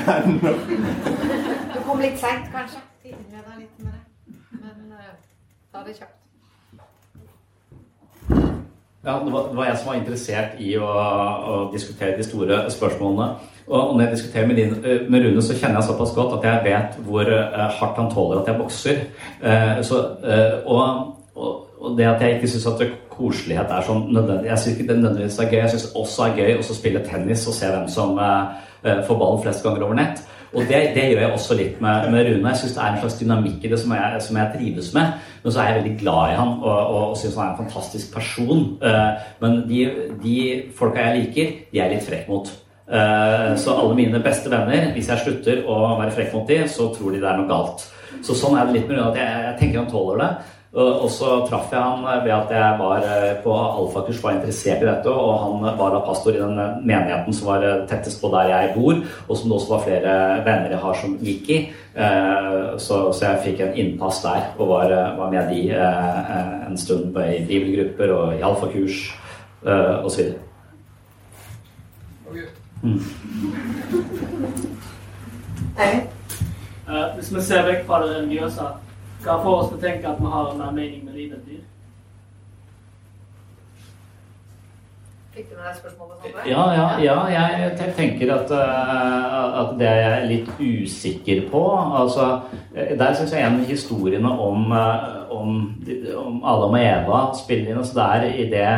[0.06, 0.56] venner?
[1.74, 2.82] du kom litt seint, kanskje.
[3.04, 4.02] Med litt med det.
[4.64, 5.14] Men uh,
[5.72, 6.18] ta det kjapt.
[9.04, 12.64] Ja, det var, det var, jeg som var interessert i å, å diskutere de store
[12.70, 13.51] spørsmålene.
[13.66, 16.48] Og når jeg diskuterer med, din, eh, med, Rune, så kjenner jeg såpass godt at
[16.48, 18.98] jeg vet hvor uh, hardt han tåler at jeg bokser.
[19.42, 20.00] Uh, så,
[20.66, 20.82] og,
[21.34, 24.88] og, og, det at jeg ikke syns at koselighet er sånn nødvendig Jeg syns ikke
[24.90, 25.60] det nødvendigvis er gøy.
[25.60, 28.20] Jeg syns også er gøy å spille tennis og se hvem som
[28.82, 30.22] får ballen flest ganger over nett.
[30.52, 32.50] Og det, det, gjør jeg også litt med, med Rune.
[32.50, 35.14] Jeg syns det er en slags dynamikk i det som jeg, som jeg, trives med.
[35.44, 37.62] Men så er jeg veldig glad i han og, og, og syns han er en
[37.62, 38.66] fantastisk person.
[39.40, 39.80] men de,
[40.24, 40.36] de
[40.76, 42.52] folka jeg liker, de er litt frekk mot.
[42.90, 46.90] Eh, så alle mine beste venner, hvis jeg slutter å være frekk mot dem, så
[46.94, 47.86] tror de det er noe galt.
[48.26, 50.32] Så sånn er det litt med at jeg, jeg tenker han tåler det.
[50.72, 54.88] Og så traff jeg han ved at jeg var eh, på alfakurs, var interessert i
[54.88, 55.12] dette.
[55.12, 56.56] Og han var da pastor i den
[56.88, 60.14] menigheten som var eh, tettest på der jeg bor, og som det også var flere
[60.48, 61.62] venner jeg har som gikk i.
[62.80, 68.38] Så, jeg fikk en innpass der og var med de en stund i bibelgrupper og
[68.38, 69.02] i alfakurs
[69.60, 70.32] osv.
[72.82, 72.88] Uh,
[77.14, 78.64] hvis vi ser vekk fra det religiøse,
[79.22, 81.60] hva får oss til å tenke at vi har mer mening med livet enn dyr?
[85.32, 86.16] Fikk du med deg spørsmålet?
[86.50, 86.88] Ja, ja,
[87.30, 87.44] ja,
[87.78, 91.62] jeg tenker at, uh, at, det er jeg litt usikker på.
[92.02, 92.26] Altså,
[92.74, 95.54] der syns jeg en av historiene om, uh, om,
[96.24, 97.78] om Adam og Eva spiller inn.
[97.78, 98.74] Altså, det er i det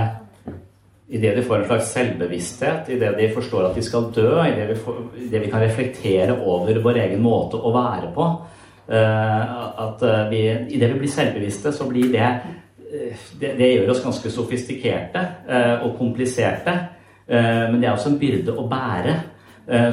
[1.09, 5.27] Idet de får en slags selvbevissthet, idet de forstår at de skal dø, idet vi,
[5.29, 9.43] det vi kan reflektere over vår egen måte å være på uh,
[9.85, 14.03] at uh, vi, Idet vi blir selvbevisste, så blir det uh, det, det, gjør oss
[14.07, 15.29] ganske sofistikerte
[15.85, 16.73] og kompliserte.
[17.27, 19.15] men det er også en byrde å bære.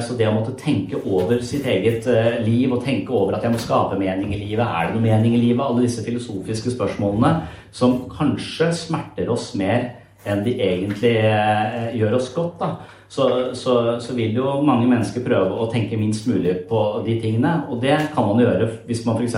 [0.04, 2.04] Så det å måtte tenke over sitt eget
[2.44, 5.34] liv og tenke over at jeg må skape mening i livet, er det noe mening
[5.34, 5.64] i livet?
[5.64, 7.32] Alle disse filosofiske spørsmålene
[7.72, 9.88] som kanskje smerter oss mer
[10.28, 13.26] enn de egentlig eh, gjør oss godt, da, så,
[13.58, 17.58] så, så, vil jo mange mennesker prøve å tenke minst mulig på de tingene.
[17.68, 19.36] Og det kan man gjøre hvis man f.eks.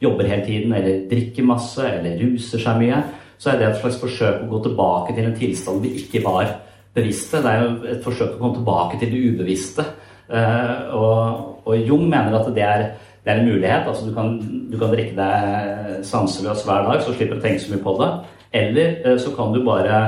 [0.00, 3.00] jobber hele tiden, eller drikker masse, eller ruser seg mye.
[3.40, 6.52] Så er det et slags forsøk å gå tilbake til en tilstand vi ikke var
[6.94, 7.40] bevisste.
[7.42, 9.86] Det er jo et forsøk å komme tilbake til det ubevisste.
[10.30, 12.84] Eh, og, og Jung mener at det er,
[13.24, 13.88] det er en mulighet.
[13.90, 14.36] altså Du kan,
[14.70, 17.96] du kan drikke deg sanseløs hver dag, så slipper du å tenke så mye på
[17.98, 18.10] det.
[18.52, 20.00] Eller eh, så kan du bare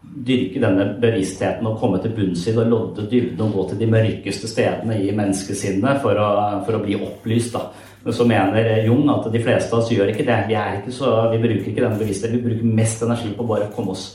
[0.00, 3.82] dyrke denne bevisstheten og komme til bunns i det og lodde dybden og gå til
[3.82, 6.30] de mørkeste stedene i menneskesinnet for å,
[6.66, 7.52] for å bli opplyst.
[7.54, 7.68] da.
[8.04, 10.38] Men så mener Jung at de fleste av oss gjør ikke det.
[10.48, 12.40] Vi, ikke så, vi bruker ikke denne bevisstheten.
[12.40, 14.06] Vi bruker mest energi på å bare komme oss,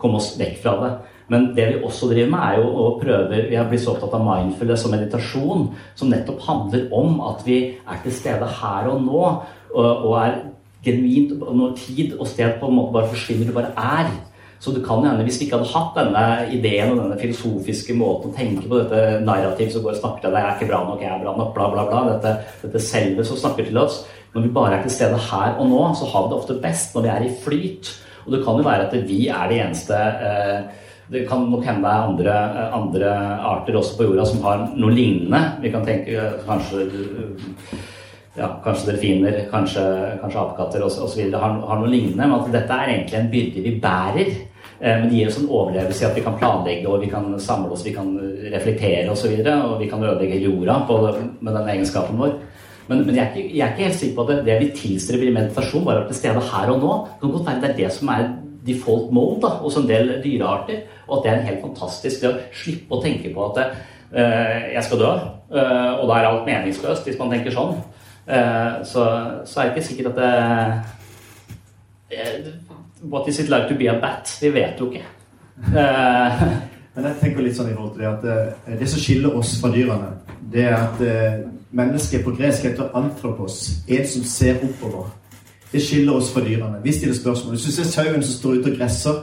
[0.00, 0.92] komme oss vekk fra det.
[1.30, 4.16] Men det vi også driver med, er jo å prøve Vi har blitt så opptatt
[4.18, 9.04] av mindfulness og meditasjon, som nettopp handler om at vi er til stede her og
[9.06, 9.20] nå,
[9.70, 10.40] og, og er
[10.84, 14.10] genuint, og når tid og sted på en måte bare forsvinner, du bare er.
[14.60, 18.28] Så det kan hende, hvis vi ikke hadde hatt denne ideen og denne filosofiske måten
[18.28, 20.80] å tenke på dette narrativet som går og snakker til deg, jeg er ikke bra
[20.84, 22.34] nok, jeg er bra nok, bla, bla, bla, dette,
[22.66, 24.02] dette selve som snakker til oss
[24.34, 26.92] Når vi bare er til stede her og nå, så har vi det ofte best
[26.94, 27.88] når vi er i flyt.
[28.26, 30.60] Og det kan jo være at vi er de eneste eh,
[31.10, 33.14] det kan nok hende det er andre, eh, andre,
[33.52, 35.40] arter også på jorda som har noe lignende.
[35.64, 36.84] Vi kan tenke eh, kanskje
[38.40, 39.82] ja, kanskje delfiner, kanskje,
[40.22, 41.20] kanskje apekatter osv.
[41.34, 42.24] Har, har noe lignende.
[42.24, 44.30] Men at dette er egentlig en byrde vi bærer.
[44.80, 47.26] Eh, men det gir oss en overlevelse i at vi kan planlegge og vi kan
[47.42, 48.14] samle oss, vi kan
[48.54, 49.34] reflektere osv.
[49.36, 51.00] Og, så og vi kan ødelegge jorda på,
[51.40, 52.38] med den egenskapen vår.
[52.90, 54.70] Men, men jeg, er ikke, jeg, er ikke, helt sikker på at det, det vi
[54.74, 56.94] tilstreber i meditasjon, bare til stede her og nå.
[57.12, 58.24] Det kan godt være det er det som er
[58.66, 60.80] default mode hos en del dyrearter.
[61.06, 64.58] Og at det er en helt fantastisk det å slippe å tenke på at uh,
[64.74, 65.12] jeg skal dø,
[65.54, 67.78] uh, og da er alt meningsløst, hvis man tenker sånn.
[68.28, 69.04] Uh, så,
[69.44, 70.82] så, er det ikke sikkert at det
[73.02, 74.38] What is it like to be a bat?
[74.40, 75.04] Vi vet jo ikke.
[76.94, 78.22] Men jeg tenker litt sånn i forhold til det at
[78.80, 80.10] det som skiller oss fra dyrene,
[80.52, 81.00] det er at
[81.70, 85.06] mennesket på gresk heter antropos, en som ser oppover.
[85.72, 86.82] Det skiller oss fra dyrene.
[86.82, 87.54] Vi stiller spørsmål.
[87.54, 89.22] Hvis du ser sauen som står ute og gresser,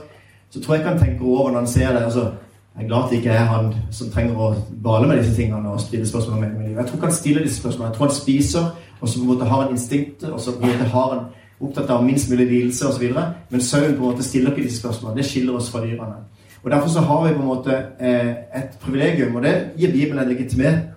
[0.50, 2.02] så tror jeg ikke han tenker over når han ser det.
[2.04, 2.30] altså
[2.78, 4.48] jeg er glad at det ikke er han som trenger å
[4.82, 6.80] bale med disse tingene og stille spørsmål om meningen med livet.
[6.80, 7.90] Jeg tror ikke han stiller disse spørsmålene.
[7.90, 8.68] Jeg tror han spiser,
[9.00, 11.26] og som på en måte har en instinktet, og som på en måte har en
[11.60, 13.06] opptatt av minst mulig lidelse osv.
[13.50, 15.20] Men sauen på en måte stiller ikke disse spørsmålene.
[15.20, 16.24] Det skiller oss fra dyrene.
[16.62, 20.18] Og Derfor så har vi på en måte eh, et privilegium, og det gir Bibelen
[20.18, 20.28] en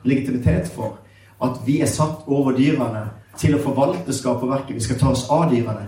[0.03, 0.97] legitimitet for.
[1.43, 3.05] At vi er satt over dyrene
[3.37, 4.75] til å forvalte skaperverket.
[4.75, 5.87] Vi skal ta oss av dyrene.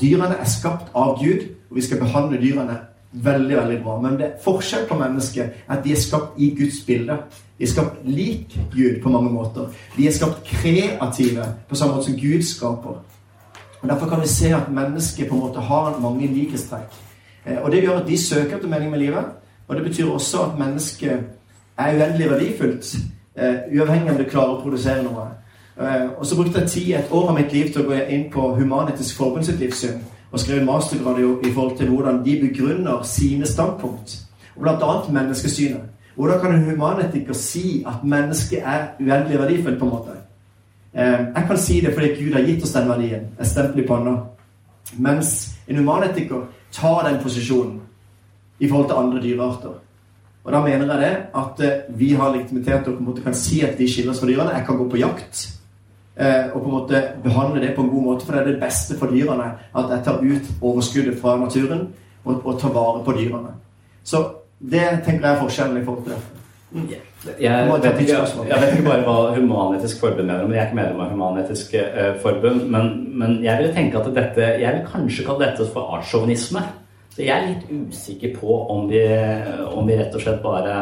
[0.00, 2.78] Dyrene er skapt av Gud, og vi skal behandle dyrene
[3.12, 3.98] veldig veldig bra.
[4.00, 7.18] Men det er forskjell på mennesket at de er skapt i Guds bilde.
[7.58, 9.66] De er skapt lik Gud på mange måter.
[9.96, 13.00] De er skapt kreative på samme måte som Gud skaper.
[13.82, 16.94] Og Derfor kan vi se at mennesket på en måte har mange likhetstrekk.
[17.46, 19.24] Eh, og det gjør at de søker etter mening med livet.
[19.68, 21.20] Og det betyr også at mennesket
[21.78, 22.96] er uendelig verdifullt,
[23.36, 25.26] eh, uavhengig om det klarer å produsere noe.
[25.80, 28.30] Eh, og så brukte jeg tid, et år av mitt liv til å gå inn
[28.32, 30.00] på Human-Etisk Forbund sitt livssyn
[30.32, 34.18] og skrev en mastergrad i forhold til hvordan de begrunner sine standpunkt.
[34.56, 35.80] Og annet menneskesynet.
[36.18, 39.78] Hvordan kan en humanetiker si at mennesket er uendelig verdifullt?
[39.78, 40.16] på en måte?
[40.94, 43.28] Eh, jeg kan si det fordi Gud har gitt oss den verdien.
[43.40, 44.16] Et stempel i panna.
[44.96, 47.80] Mens en humanetiker tar den posisjonen
[48.60, 49.78] i forhold til andre dyrearter.
[50.44, 53.34] Og da mener jeg det at eh, vi har legitimitet og på en måte kan
[53.34, 54.56] si at vi skiller oss fra dyrene.
[54.56, 55.58] Jeg kan gå på jakt
[56.18, 58.60] Eh, og på en måte behandle det på en god måte, for det er det
[58.60, 59.52] beste for dyrene.
[59.74, 61.88] At jeg tar ut overskuddet fra naturen
[62.24, 63.52] og, tar vare på dyrene.
[64.02, 64.24] Så
[64.58, 66.22] det tenker jeg er forskjellen i forhold til det.
[66.70, 66.88] Mm.
[67.40, 68.16] Jeg, vet ikke,
[68.48, 71.72] jeg vet ikke bare hva Human-Etisk Forbund mener, men jeg er ikke medlem av Human-Etisk
[71.78, 72.66] uh, Forbund.
[72.70, 76.64] Men, men, jeg vil tenke at dette Jeg vil kanskje kalle dette for artssjåvinisme.
[77.14, 79.00] Så jeg er litt usikker på om vi,
[79.72, 80.74] om vi rett og slett bare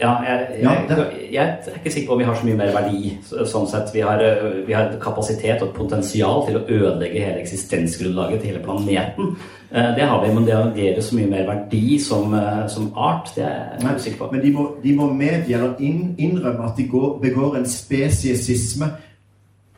[0.00, 3.12] ja, jeg, jeg, jeg, er ikke sikker på om vi har så mye mer verdi.
[3.48, 3.92] sånn sett.
[3.94, 8.50] Vi har, eh, vi har kapasitet og et potensial til å ødelegge hele eksistensgrunnlaget til
[8.52, 9.36] hele planeten.
[9.72, 12.92] Eh, det har vi, men det å agere så mye mer verdi som, eh, som
[12.96, 14.30] art, det er jeg usikker på.
[14.32, 18.92] Men de må, de må medgi eller innrømme at de går, begår en spesiesisme.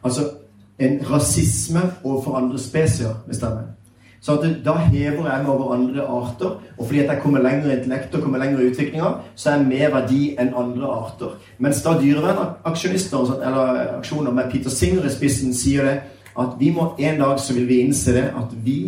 [0.04, 0.30] Altså
[0.78, 3.77] en rasisme overfor andre spesier, hvis det er med.
[4.20, 6.56] Så at da hever jeg meg over andre arter.
[6.76, 9.58] Og fordi at jeg kommer lenger i intellekt og kommer lenger i utviklinga, så er
[9.58, 11.34] jeg mer verdi enn andre arter.
[11.58, 15.98] Mens da dyrevernaksjonister eller aksjoner med Peter Singer i spissen sier det
[16.38, 18.78] at vi må en dag så vil vi innse det at vi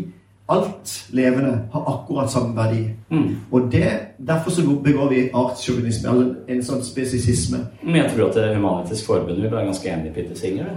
[0.50, 2.88] Alt levende har akkurat samme verdi.
[3.08, 3.36] Mm.
[3.50, 7.60] Og det, Derfor så begår vi artssjåvinisme, eller en sånn spesisisme.
[7.84, 10.72] Men jeg tror at Human-Etisk Forbund vil være ganske enig i Peter Singer.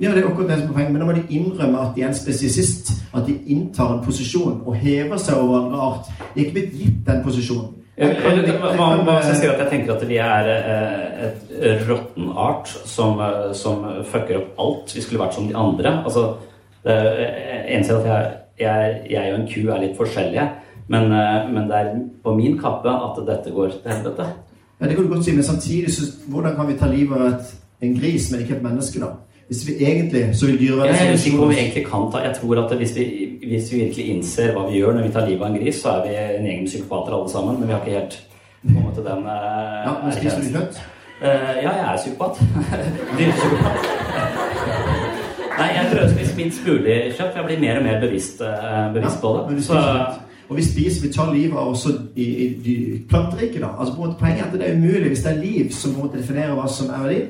[0.00, 0.92] Ja, det er akkurat det som er poenget.
[0.92, 4.60] Men da må de innrømme at de er en spesisist At de inntar en posisjon
[4.66, 6.10] og hever seg over andre art.
[6.34, 7.72] De er ikke blitt gitt den posisjonen.
[7.96, 11.22] Jeg, kan, at tenker at vi er eh,
[11.64, 14.92] et råtten art som, eh, som fucker opp alt.
[14.92, 15.94] Vi skulle vært som de andre.
[16.04, 16.26] Altså,
[16.84, 16.98] det
[17.72, 20.44] eneste at jeg, jeg, jeg, og en ku er litt forskjellige,
[20.92, 21.94] men, eh, men, det er
[22.24, 24.28] på min kappe at dette går til helvete.
[24.76, 27.32] Ja, Det kan du godt si, men samtidig så hvordan kan vi ta livet av
[27.80, 29.14] en gris, men ikke et menneske, da?
[29.46, 32.34] Hvis vi egentlig så vil dyrevernet Jeg er på om vi egentlig kan ta Jeg
[32.40, 33.04] tror at hvis vi,
[33.46, 35.88] hvis vi, virkelig innser hva vi gjør når vi tar livet av en gris, så
[35.90, 37.60] er vi en egen psykopater alle sammen.
[37.60, 38.16] Men vi har ikke helt
[38.62, 40.80] på en måte den uh, Ja, men Spiser du kjøtt?
[41.22, 41.28] Uh,
[41.62, 42.42] ja, jeg er psykopat.
[43.18, 43.86] Dyrepsykopat.
[45.60, 47.38] Nei, jeg prøver å spise minst mulig kjøtt.
[47.38, 49.62] Jeg blir mer og mer bevisst, uh, bevisst ja, på det.
[49.70, 49.86] Så,
[50.48, 52.76] og vi spiser, vi tar livet av også i, i, i
[53.06, 53.62] planteriket.
[53.62, 53.76] da.
[53.78, 55.94] Altså på en måte Poenget er at det er umulig hvis det er liv som
[55.94, 57.24] på en måte definerer hva som er verdi,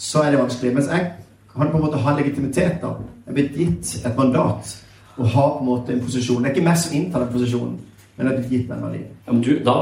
[0.00, 0.76] så er det vanskelig.
[0.80, 1.10] Mens jeg
[1.54, 2.80] kan på en måte ha legitimitet.
[2.82, 2.94] da.
[3.26, 4.76] Er blitt gitt et mandat
[5.18, 6.42] og har på en måte en posisjon.
[6.42, 7.78] Det er ikke meg som inntar den posisjonen,
[8.16, 9.06] men det er blitt gitt den verdien.
[9.26, 9.74] Ja, men du, da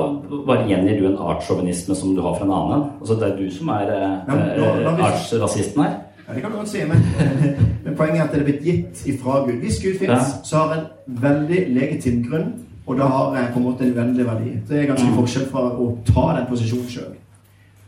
[0.46, 2.86] bare gjengir du en artssjåvinisme som du har fra en annen.
[3.00, 5.96] Altså, det er du som er eh, Ja, artsrasisten her.
[6.28, 7.04] Ja, det kan du godt si, men,
[7.84, 9.60] men poenget er at det er blitt gitt ifra Gud.
[9.62, 10.42] Hvis Gud fins, Ja.
[10.44, 10.86] så har en
[11.22, 12.48] veldig legitim grunn,
[12.86, 14.56] og da har jeg på en måte en uendelig verdi.
[14.68, 17.12] Det er ganske forskjell fra å ta den posisjonen sjøl.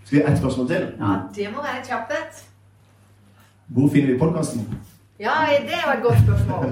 [0.05, 0.87] Skal vi ha ett spørsmål til?
[1.01, 2.45] Ja, det må være kjapt et.
[3.69, 4.61] Hvor finner vi podkasten?
[5.21, 5.31] Ja,
[5.71, 6.65] det var et godt spørsmål.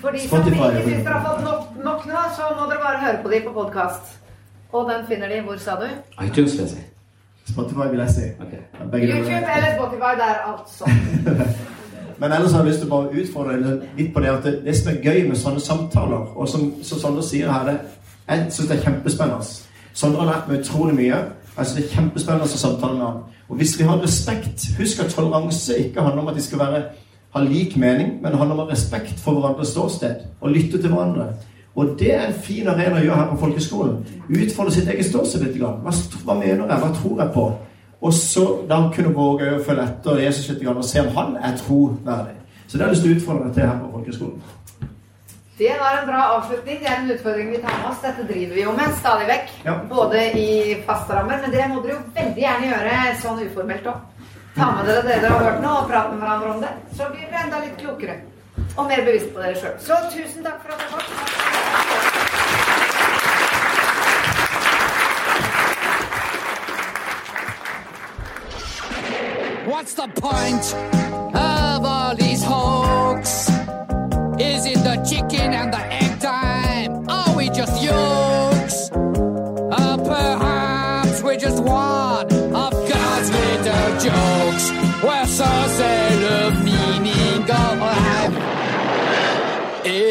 [0.00, 3.00] For de som ikke syns dere har fått nok, nok nå, så må dere bare
[3.02, 4.14] høre på dem på podkast.
[4.72, 5.88] Og den finner de hvor, sa du?
[6.24, 6.84] iTunes, vil jeg si.
[7.52, 8.24] Spotify, vil jeg si.
[8.40, 8.52] Ok.
[8.52, 9.18] Ja, begge deler.
[9.18, 10.84] YouTube eller Spotify der, altså.
[12.20, 14.54] Men ellers har jeg lyst til å bare utfordre deg litt på det at det,
[14.64, 17.76] det som er gøy med sånne samtaler, og som, som Sondre sier her, det,
[18.28, 19.52] jeg syns det er kjempespennende.
[19.92, 21.20] Sondre har lært meg utrolig mye.
[21.58, 23.20] Synes det er kjempespennende å samtale med ham.
[23.48, 26.82] Og hvis vi har respekt Husk at toleranse ikke handler om at de skal være,
[27.34, 31.32] ha lik mening, men det handler om respekt for hverandres ståsted og lytte til hverandre.
[31.78, 33.98] Og det er en fin arena å gjøre her på folkeskolen.
[34.28, 35.58] Utfolde sitt eget ståsted litt.
[35.60, 35.92] Hva,
[36.24, 36.78] hva mener jeg?
[36.82, 37.44] Hva tror jeg på?
[38.00, 41.56] Og så da kunne våge å følge etter Jesus litt og se om han er
[41.58, 42.34] troverdig.
[42.66, 44.42] Så det har jeg lyst til å utfordre deg til her på folkeskolen.
[45.58, 46.78] Det var en bra avslutning.
[46.80, 48.00] Det er en utfordring vi tar med oss.
[48.02, 49.48] Dette driver vi jo med stadig vekk.
[49.64, 49.74] Ja.
[49.90, 52.92] Både i faste rammer, men det må dere jo veldig gjerne gjøre
[53.24, 53.98] sånn uformelt òg.
[54.54, 56.70] Ta med dere det dere har hørt nå, og prate med hverandre om det.
[56.94, 58.20] Så blir dere enda litt klokere.
[58.76, 59.74] Og mer bevisst på dere sjøl.
[59.82, 61.02] Så tusen takk for at dere kom.
[69.66, 70.74] What's the point
[71.34, 73.57] of all these hoax?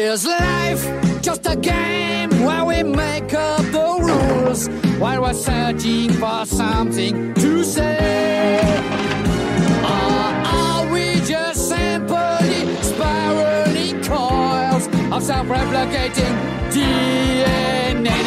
[0.08, 4.66] Is life just a game where we make up the rules
[4.98, 8.58] while we're searching for something to say?
[9.84, 16.34] Or are we just simply spiraling coils of self-replicating
[16.72, 18.18] DNA?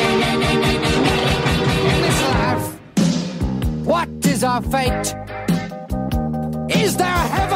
[1.89, 2.65] In this life,
[3.83, 5.15] what is our fate?
[6.69, 7.50] Is there a heaven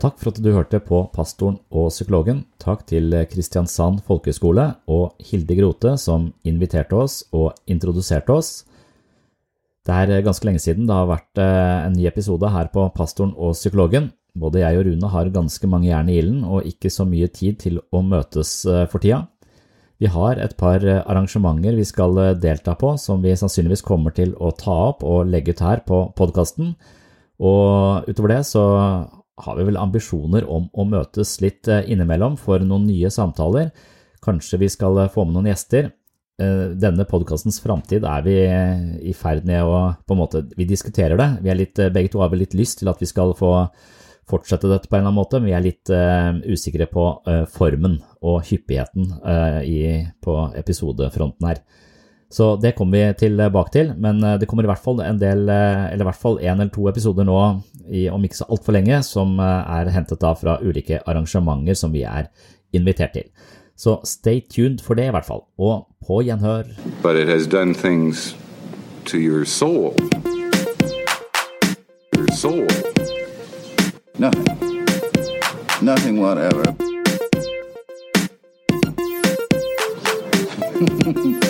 [0.00, 2.46] Takk for at du hørte på Pastoren og psykologen.
[2.62, 8.52] Takk til Kristiansand folkehøgskole og Hilde Grote som inviterte oss og introduserte oss.
[9.84, 13.34] Det er ganske lenge siden det har vært eh, en ny episode her på Pastoren
[13.36, 14.08] og psykologen.
[14.38, 17.58] Både jeg og Rune har ganske mange jern i ilden og ikke så mye tid
[17.64, 19.24] til å møtes eh, for tida.
[20.00, 24.14] Vi har et par eh, arrangementer vi skal eh, delta på som vi sannsynligvis kommer
[24.16, 26.72] til å ta opp og legge ut her på podkasten.
[27.40, 28.64] Og utover det så
[29.44, 33.70] har vi vel ambisjoner om å møtes litt eh, innimellom for noen nye samtaler.
[34.24, 35.90] Kanskje vi skal eh, få med noen gjester.
[36.40, 38.36] Eh, Denne podkastens framtid er vi
[39.10, 41.30] i ferd med å på en måte, Vi diskuterer det.
[41.44, 43.54] Vi litt, begge to har vel litt lyst til at vi skal få
[44.30, 47.42] fortsette dette på en eller annen måte, men vi er litt uh, usikre på uh,
[47.50, 51.58] formen og hyppigheten uh, i, på episodefronten her.
[52.30, 55.48] Så det kommer vi tilbake til, men eh, det kommer i hvert fall en del,
[55.50, 57.38] eh, eller i hvert fall en eller to episoder nå,
[57.90, 61.90] i, om ikke så altfor lenge, som eh, er hentet da fra ulike arrangementer som
[61.90, 62.30] vi er
[62.72, 63.26] invitert til.
[63.74, 66.70] Så stay tuned for det i hvert fall, og på gjenhør.
[67.02, 68.36] but it has done things
[69.06, 69.96] to your soul.
[72.14, 72.66] Your soul.
[74.18, 74.46] Nothing.
[75.82, 76.76] Nothing whatever.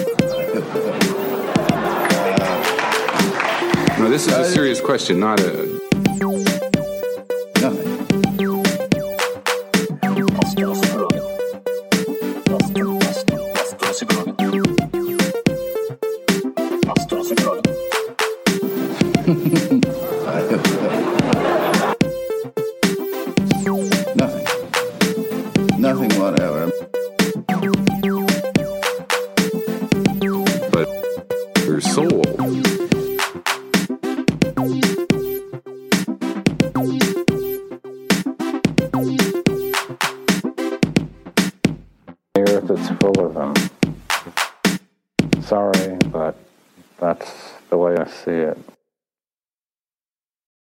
[0.53, 0.61] No,
[4.09, 6.50] this is a serious question, not a.